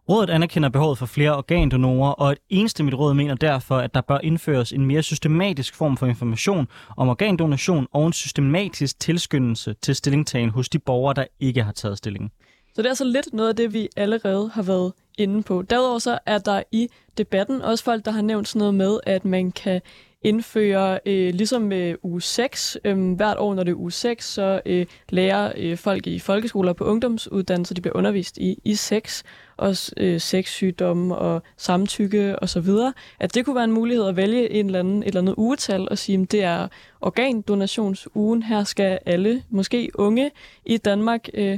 [0.09, 4.01] Rådet anerkender behovet for flere organdonorer, og et eneste mit råd mener derfor, at der
[4.01, 9.95] bør indføres en mere systematisk form for information om organdonation og en systematisk tilskyndelse til
[9.95, 12.31] stillingtagen hos de borgere, der ikke har taget stillingen.
[12.73, 15.61] Så det er altså lidt noget af det, vi allerede har været inde på.
[15.61, 19.25] Derudover så er der i debatten også folk, der har nævnt sådan noget med, at
[19.25, 19.81] man kan
[20.23, 24.61] indføre, øh, ligesom med uge 6, øh, hvert år, når det er uge 6, så
[24.65, 29.23] øh, lærer øh, folk i folkeskoler på ungdomsuddannelser, de bliver undervist i, i sex,
[29.57, 34.15] og øh, sexsygdomme og samtykke og så videre, at det kunne være en mulighed at
[34.15, 36.67] vælge en eller anden, et eller andet ugetal og sige, at det er
[37.01, 38.43] organdonationsugen.
[38.43, 40.31] Her skal alle, måske unge
[40.65, 41.57] i Danmark, øh,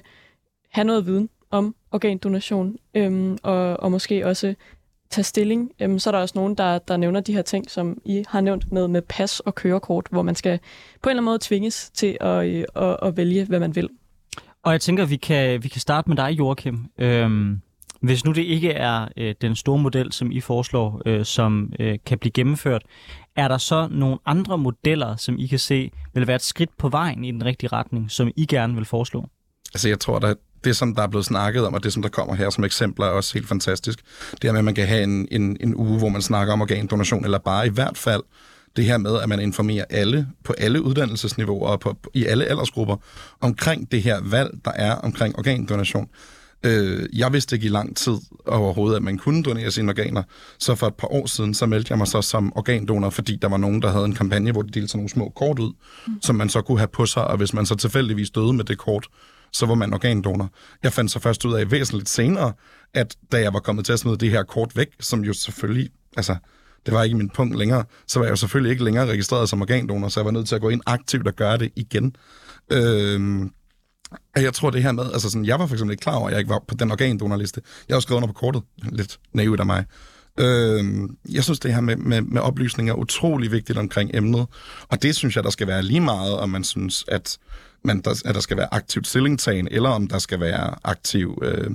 [0.70, 4.56] have noget viden om organdonation, øhm, og, og måske også
[5.10, 5.72] tage stilling.
[5.82, 8.42] Øhm, så er der også nogen, der, der nævner de her ting, som I har
[8.42, 10.60] nævnt med, med pas og kørekort, hvor man skal
[11.02, 13.90] på en eller anden måde tvinges til at, øh, at, at vælge, hvad man vil.
[14.64, 16.86] Og jeg tænker, vi kan, vi kan starte med dig, Joachim.
[16.98, 17.62] Øhm,
[18.02, 22.00] hvis nu det ikke er øh, den store model, som I foreslår, øh, som øh,
[22.06, 22.82] kan blive gennemført,
[23.36, 26.90] er der så nogle andre modeller, som I kan se vil være et skridt på
[26.90, 29.26] vejen i den rigtige retning, som I gerne vil foreslå?
[29.74, 32.10] Altså, jeg tror, at det, som der er blevet snakket om, og det, som der
[32.10, 34.00] kommer her som eksempler, er også helt fantastisk.
[34.42, 36.62] Det er med, at man kan have en, en, en uge, hvor man snakker om
[36.62, 38.22] organdonation, eller bare i hvert fald
[38.76, 42.96] det her med, at man informerer alle på alle uddannelsesniveauer og på, i alle aldersgrupper
[43.42, 46.10] omkring det her valg, der er omkring organdonation.
[46.66, 48.14] Øh, jeg vidste ikke i lang tid
[48.48, 50.24] overhovedet, at man kunne donere sine organer.
[50.60, 53.48] Så for et par år siden, så meldte jeg mig så som organdonor, fordi der
[53.48, 55.74] var nogen, der havde en kampagne, hvor de delte sådan nogle små kort ud,
[56.08, 56.14] mm.
[56.22, 58.78] som man så kunne have på sig, og hvis man så tilfældigvis døde med det
[58.78, 59.08] kort,
[59.54, 60.50] så var man organdonor.
[60.84, 62.54] Jeg fandt så først ud af væsentligt senere,
[62.94, 65.90] at da jeg var kommet til at smide det her kort væk, som jo selvfølgelig,
[66.18, 66.36] altså,
[66.86, 69.62] det var ikke min punkt længere, så var jeg jo selvfølgelig ikke længere registreret som
[69.62, 72.16] organdonor, så jeg var nødt til at gå ind aktivt og gøre det igen.
[72.72, 73.52] Øhm,
[74.36, 76.32] jeg tror det her med, altså sådan, jeg var for eksempel ikke klar over, at
[76.32, 77.62] jeg ikke var på den organdonorliste.
[77.90, 79.86] Jeg har skrevet under på kortet, lidt naivt af mig.
[80.40, 84.48] Øhm, jeg synes, det her med, med, med oplysning er utrolig vigtigt omkring emnet,
[84.90, 87.38] og det synes jeg, der skal være lige meget, om man synes, at
[87.84, 91.72] men der, at der skal være aktivt stillingtagen, eller om der skal være aktiv, øh,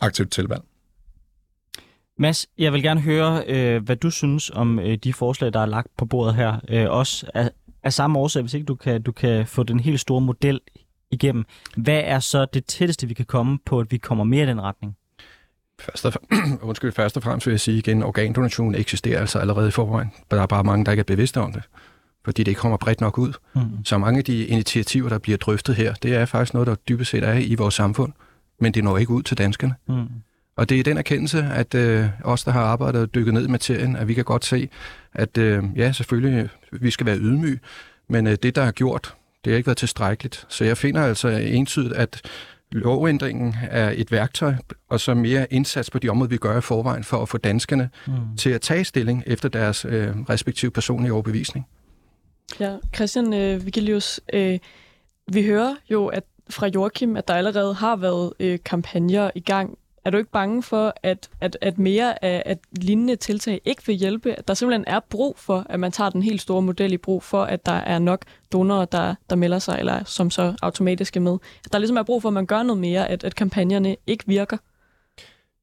[0.00, 0.62] aktivt tilvalg.
[2.18, 5.66] Mads, jeg vil gerne høre, øh, hvad du synes om øh, de forslag, der er
[5.66, 6.60] lagt på bordet her.
[6.68, 7.50] Øh, også af,
[7.82, 10.60] af samme årsag, hvis ikke du kan, du kan få den helt store model
[11.10, 11.44] igennem.
[11.76, 14.60] Hvad er så det tætteste, vi kan komme på, at vi kommer mere i den
[14.60, 14.96] retning?
[15.80, 16.12] Først og,
[16.68, 20.12] undskyld, først og fremmest vil jeg sige igen, organdonation eksisterer altså allerede i forvejen.
[20.30, 21.62] Der er bare mange, der ikke er bevidste om det
[22.26, 23.32] fordi det ikke kommer bredt nok ud.
[23.54, 23.84] Mm.
[23.84, 27.10] Så mange af de initiativer, der bliver drøftet her, det er faktisk noget, der dybest
[27.10, 28.12] set er i vores samfund,
[28.60, 29.74] men det når ikke ud til danskerne.
[29.88, 30.06] Mm.
[30.56, 33.50] Og det er den erkendelse, at øh, os, der har arbejdet og dykket ned i
[33.50, 34.68] materien, at vi kan godt se,
[35.14, 37.58] at øh, ja, selvfølgelig, vi skal være ydmyge,
[38.08, 39.14] men øh, det, der er gjort,
[39.44, 40.46] det har ikke været tilstrækkeligt.
[40.48, 42.22] Så jeg finder altså entydigt, at
[42.72, 44.54] lovændringen er et værktøj,
[44.90, 47.90] og så mere indsats på de områder, vi gør i forvejen, for at få danskerne
[48.06, 48.12] mm.
[48.36, 51.66] til at tage stilling efter deres øh, respektive personlige overbevisning.
[52.60, 54.58] Ja, Christian øh, Vigilius, øh,
[55.32, 59.78] vi hører jo at fra Joachim, at der allerede har været øh, kampagner i gang.
[60.04, 63.94] Er du ikke bange for, at, at, at mere af at lignende tiltag ikke vil
[63.94, 64.32] hjælpe?
[64.32, 67.22] At der simpelthen er brug for, at man tager den helt store model i brug
[67.22, 71.20] for, at der er nok donorer, der, der melder sig, eller som så automatisk er
[71.20, 71.38] med.
[71.64, 74.24] At der ligesom er brug for, at man gør noget mere, at, at kampagnerne ikke
[74.26, 74.56] virker?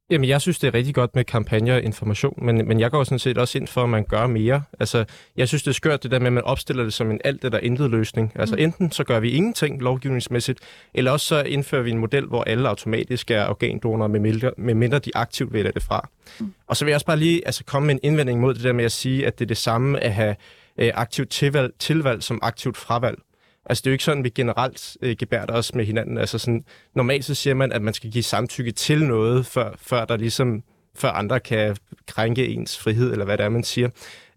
[0.10, 3.04] Jamen, jeg synes, det er rigtig godt med kampagner og information, men, men jeg går
[3.04, 4.64] sådan set også ind for, at man gør mere.
[4.80, 5.06] Altså,
[5.38, 7.46] jeg synes, det er skørt det der med, at man opstiller det som en alt
[7.46, 8.32] eller intet løsning.
[8.36, 8.62] Altså, mm.
[8.62, 10.60] enten så gør vi ingenting lovgivningsmæssigt,
[10.94, 14.74] eller også så indfører vi en model, hvor alle automatisk er organdonorer, med mindre, med
[14.74, 16.10] mindre de aktivt vælger det fra.
[16.40, 16.54] Mm.
[16.68, 18.74] Og så vil jeg også bare lige altså, komme med en indvending mod det der
[18.74, 20.36] med at sige, at det er det samme at have
[20.78, 23.18] øh, aktivt tilvalg, tilvalg som aktivt fravalg.
[23.66, 26.18] Altså, det er jo ikke sådan, vi generelt øh, gebærder os med hinanden.
[26.18, 26.64] Altså, sådan,
[26.96, 30.64] normalt så siger man, at man skal give samtykke til noget, før, før der ligesom
[30.96, 33.90] før andre kan krænke ens frihed, eller hvad det er, man siger.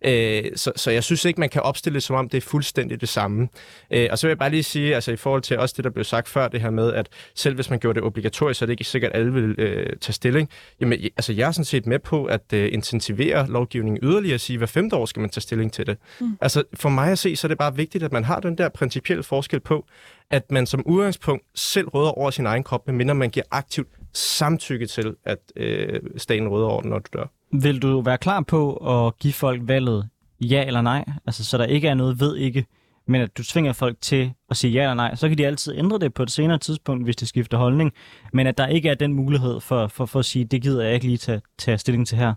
[0.07, 3.01] Øh, så, så jeg synes ikke, man kan opstille det, som om det er fuldstændig
[3.01, 3.49] det samme.
[3.91, 5.91] Øh, og så vil jeg bare lige sige, altså i forhold til også det, der
[5.91, 8.67] blev sagt før, det her med, at selv hvis man gjorde det obligatorisk, så er
[8.67, 10.49] det ikke sikkert, at alle vil øh, tage stilling.
[10.81, 14.59] Jamen, altså jeg er sådan set med på at øh, intensivere lovgivningen yderligere og sige,
[14.59, 15.97] hver femte år skal man tage stilling til det.
[16.21, 16.39] Mm.
[16.41, 18.69] Altså for mig at se, så er det bare vigtigt, at man har den der
[18.69, 19.87] principielle forskel på,
[20.31, 24.87] at man som udgangspunkt selv råder over sin egen krop, medmindre man giver aktivt samtykke
[24.87, 27.27] til, at øh, staten råder over den, når du dør.
[27.53, 30.09] Vil du være klar på at give folk valget
[30.41, 31.05] ja eller nej?
[31.27, 32.67] Altså, så der ikke er noget ved ikke,
[33.09, 35.15] men at du tvinger folk til at sige ja eller nej.
[35.15, 37.93] Så kan de altid ændre det på et senere tidspunkt, hvis de skifter holdning.
[38.33, 40.95] Men at der ikke er den mulighed for, for, for at sige, det gider jeg
[40.95, 42.35] ikke lige tage, tage stilling til her.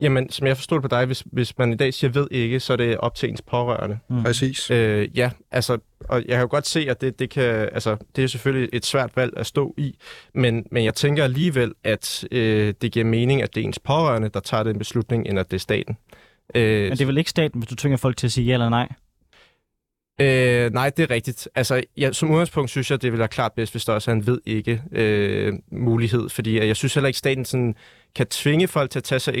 [0.00, 2.60] Jamen, som jeg forstår det på dig, hvis, hvis man i dag siger ved ikke,
[2.60, 3.98] så er det op til ens pårørende.
[4.10, 4.22] Mm.
[4.22, 4.70] Præcis.
[4.70, 8.24] Øh, ja, altså, og jeg kan jo godt se, at det, det, kan, altså, det
[8.24, 9.98] er selvfølgelig et svært valg at stå i,
[10.34, 14.28] men, men jeg tænker alligevel, at øh, det giver mening, at det er ens pårørende,
[14.28, 15.96] der tager den beslutning, end at det er staten.
[16.54, 18.52] Øh, men det er vel ikke staten, hvis du tvinger folk til at sige ja
[18.52, 18.88] eller nej?
[20.20, 21.48] Øh, nej, det er rigtigt.
[21.54, 24.14] Altså, ja, som udgangspunkt synes jeg, det vil være klart bedst, hvis der også er
[24.14, 27.74] en ved ikke øh, mulighed, fordi øh, jeg synes heller ikke, staten sådan,
[28.14, 29.34] kan tvinge folk til at tage sig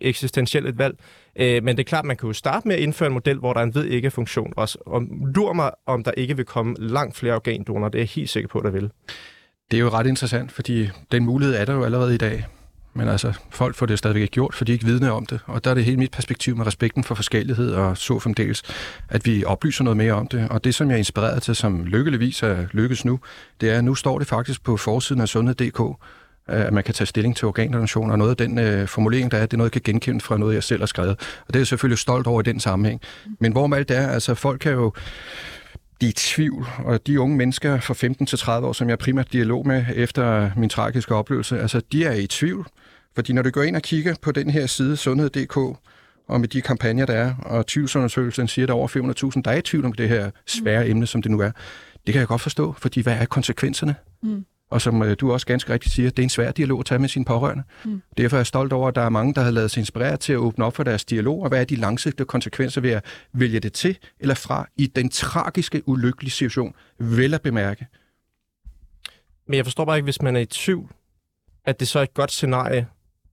[0.00, 0.98] eksistentielt et valg.
[1.36, 3.52] Øh, men det er klart, man kan jo starte med at indføre en model, hvor
[3.52, 4.78] der er en ved ikke funktion også.
[4.86, 5.02] Og
[5.34, 7.88] lur mig, om der ikke vil komme langt flere organdonorer.
[7.88, 8.90] Det er jeg helt sikker på, der vil.
[9.70, 12.44] Det er jo ret interessant, fordi den mulighed er der jo allerede i dag.
[12.98, 15.40] Men altså, folk får det stadigvæk ikke gjort, fordi de ikke vidne om det.
[15.46, 18.62] Og der er det hele mit perspektiv med respekten for forskellighed og så fremdeles,
[19.08, 20.48] at vi oplyser noget mere om det.
[20.50, 23.20] Og det, som jeg er inspireret til, som lykkeligvis er lykkes nu,
[23.60, 25.96] det er, at nu står det faktisk på forsiden af sundhed.dk, øh,
[26.46, 29.46] at man kan tage stilling til organdonation, og noget af den øh, formulering, der er,
[29.46, 31.10] det er noget, jeg kan genkende fra noget, jeg selv har skrevet.
[31.46, 33.00] Og det er jeg selvfølgelig stolt over i den sammenhæng.
[33.40, 34.92] Men hvorom alt det er, altså folk kan jo
[36.00, 39.32] de i tvivl, og de unge mennesker fra 15 til 30 år, som jeg primært
[39.32, 42.66] dialog med efter min tragiske oplevelse, altså de er i tvivl.
[43.14, 45.56] Fordi når du går ind og kigger på den her side, sundhed.dk,
[46.28, 48.88] og med de kampagner, der er, og tvivlsundersøgelsen siger, at der er over
[49.34, 50.90] 400.000, der er i tvivl om det her svære mm.
[50.90, 51.50] emne, som det nu er.
[52.06, 53.94] Det kan jeg godt forstå, fordi hvad er konsekvenserne?
[54.22, 54.44] Mm.
[54.70, 56.98] Og som øh, du også ganske rigtigt siger, det er en svær dialog at tage
[56.98, 57.62] med sine pårørende.
[57.84, 58.02] Mm.
[58.16, 60.32] Derfor er jeg stolt over, at der er mange, der har lavet sig inspirere til
[60.32, 63.60] at åbne op for deres dialog, og hvad er de langsigtede konsekvenser ved at vælge
[63.60, 67.86] det til eller fra i den tragiske, ulykkelige situation, vel at bemærke.
[69.46, 70.90] Men jeg forstår bare ikke, hvis man er i tvivl,
[71.64, 72.86] at det så er et godt scenarie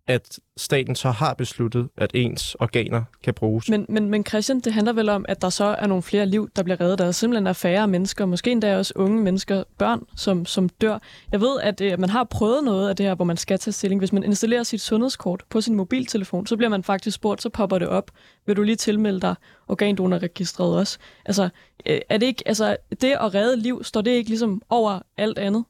[0.07, 3.69] at staten så har besluttet, at ens organer kan bruges.
[3.69, 6.49] Men, men, men Christian, det handler vel om, at der så er nogle flere liv,
[6.55, 6.99] der bliver reddet.
[6.99, 10.99] Der er simpelthen er færre mennesker, måske endda også unge mennesker, børn, som, som dør.
[11.31, 13.71] Jeg ved, at øh, man har prøvet noget af det her, hvor man skal tage
[13.71, 14.01] stilling.
[14.01, 17.77] Hvis man installerer sit sundhedskort på sin mobiltelefon, så bliver man faktisk spurgt, så popper
[17.77, 18.11] det op.
[18.45, 19.35] Vil du lige tilmelde dig
[19.67, 20.97] organdonorregistret også?
[21.25, 21.49] Altså,
[21.85, 25.37] øh, er det ikke, altså, det at redde liv, står det ikke ligesom over alt
[25.37, 25.63] andet?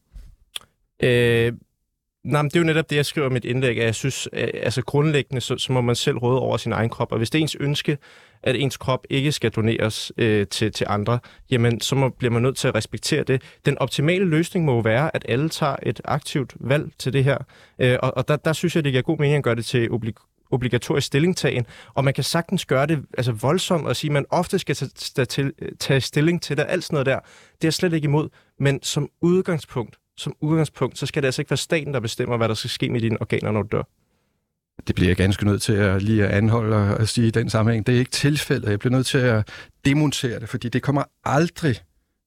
[1.03, 1.53] Øh,
[2.25, 4.29] Nej, men det er jo netop det, jeg skriver i mit indlæg, at jeg synes,
[4.33, 7.11] at, altså grundlæggende, så, så må man selv råde over sin egen krop.
[7.11, 7.97] Og hvis det er ens ønske,
[8.43, 11.19] at ens krop ikke skal doneres øh, til, til andre,
[11.51, 13.41] jamen så må, bliver man nødt til at respektere det.
[13.65, 17.37] Den optimale løsning må jo være, at alle tager et aktivt valg til det her.
[17.79, 19.89] Øh, og og der, der synes jeg, det giver god mening at gøre det til
[19.91, 24.25] oblig- obligatorisk stillingtagen, og man kan sagtens gøre det altså voldsomt og sige, at man
[24.29, 27.19] ofte skal tage, tage, øh, tage stilling til det, alt sådan noget der.
[27.55, 31.41] Det er jeg slet ikke imod, men som udgangspunkt, som udgangspunkt, så skal det altså
[31.41, 33.83] ikke være staten, der bestemmer, hvad der skal ske med dine organer, når du dør.
[34.87, 37.87] Det bliver jeg ganske nødt til at lige at anholde og sige i den sammenhæng.
[37.87, 38.69] Det er ikke tilfældet.
[38.69, 39.47] Jeg bliver nødt til at
[39.85, 41.75] demontere det, fordi det kommer aldrig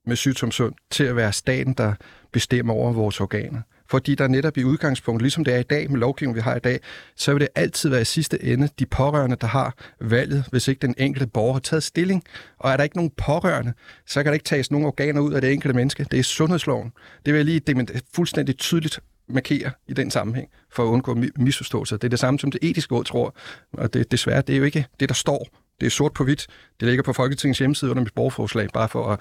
[0.06, 1.94] med sygdomssund til at være staten, der
[2.32, 5.98] bestemmer over vores organer fordi der netop i udgangspunkt, ligesom det er i dag med
[5.98, 6.80] lovgivningen, vi har i dag,
[7.16, 10.78] så vil det altid være i sidste ende de pårørende, der har valget, hvis ikke
[10.86, 12.22] den enkelte borger har taget stilling.
[12.58, 13.72] Og er der ikke nogen pårørende,
[14.06, 16.06] så kan der ikke tages nogen organer ud af det enkelte menneske.
[16.10, 16.92] Det er sundhedsloven.
[17.26, 21.96] Det vil jeg lige det fuldstændig tydeligt markere i den sammenhæng, for at undgå misforståelser.
[21.96, 23.34] Det er det samme, som det etiske råd tror,
[23.72, 25.46] og det, desværre, det er jo ikke det, der står.
[25.80, 26.46] Det er sort på hvidt.
[26.80, 29.20] Det ligger på Folketingets hjemmeside under mit borgerforslag, bare for at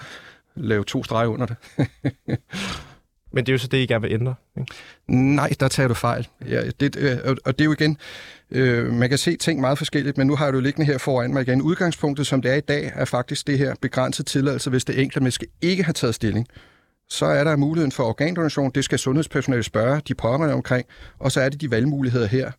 [0.55, 1.57] lave to streger under det.
[3.31, 4.71] Men det er jo så det, I gerne vil ændre, ikke?
[5.07, 6.27] Nej, der tager du fejl.
[6.49, 7.97] Ja, det, øh, og det er jo igen,
[8.51, 11.41] øh, man kan se ting meget forskelligt, men nu har du liggende her foran mig
[11.41, 11.61] igen.
[11.61, 15.19] Udgangspunktet, som det er i dag, er faktisk det her begrænset tilladelse, hvis det enkelte
[15.19, 16.47] menneske ikke har taget stilling.
[17.09, 20.85] Så er der muligheden for organdonation, det skal sundhedspersonale spørge de pårørende omkring,
[21.19, 22.51] og så er det de valgmuligheder her.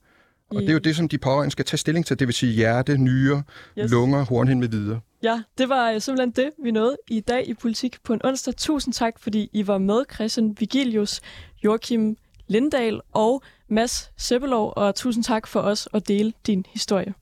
[0.50, 2.52] Og det er jo det, som de pårørende skal tage stilling til, det vil sige
[2.52, 3.42] hjerte, nyre,
[3.78, 3.90] yes.
[3.90, 5.00] lunger, hornhind med videre.
[5.22, 8.56] Ja, det var øh, simpelthen det, vi nåede i dag i Politik på en onsdag.
[8.56, 11.20] Tusind tak, fordi I var med, Christian Vigilius,
[11.64, 17.14] Joachim Lindahl og Mads Seppelov, og tusind tak for os at dele din historie.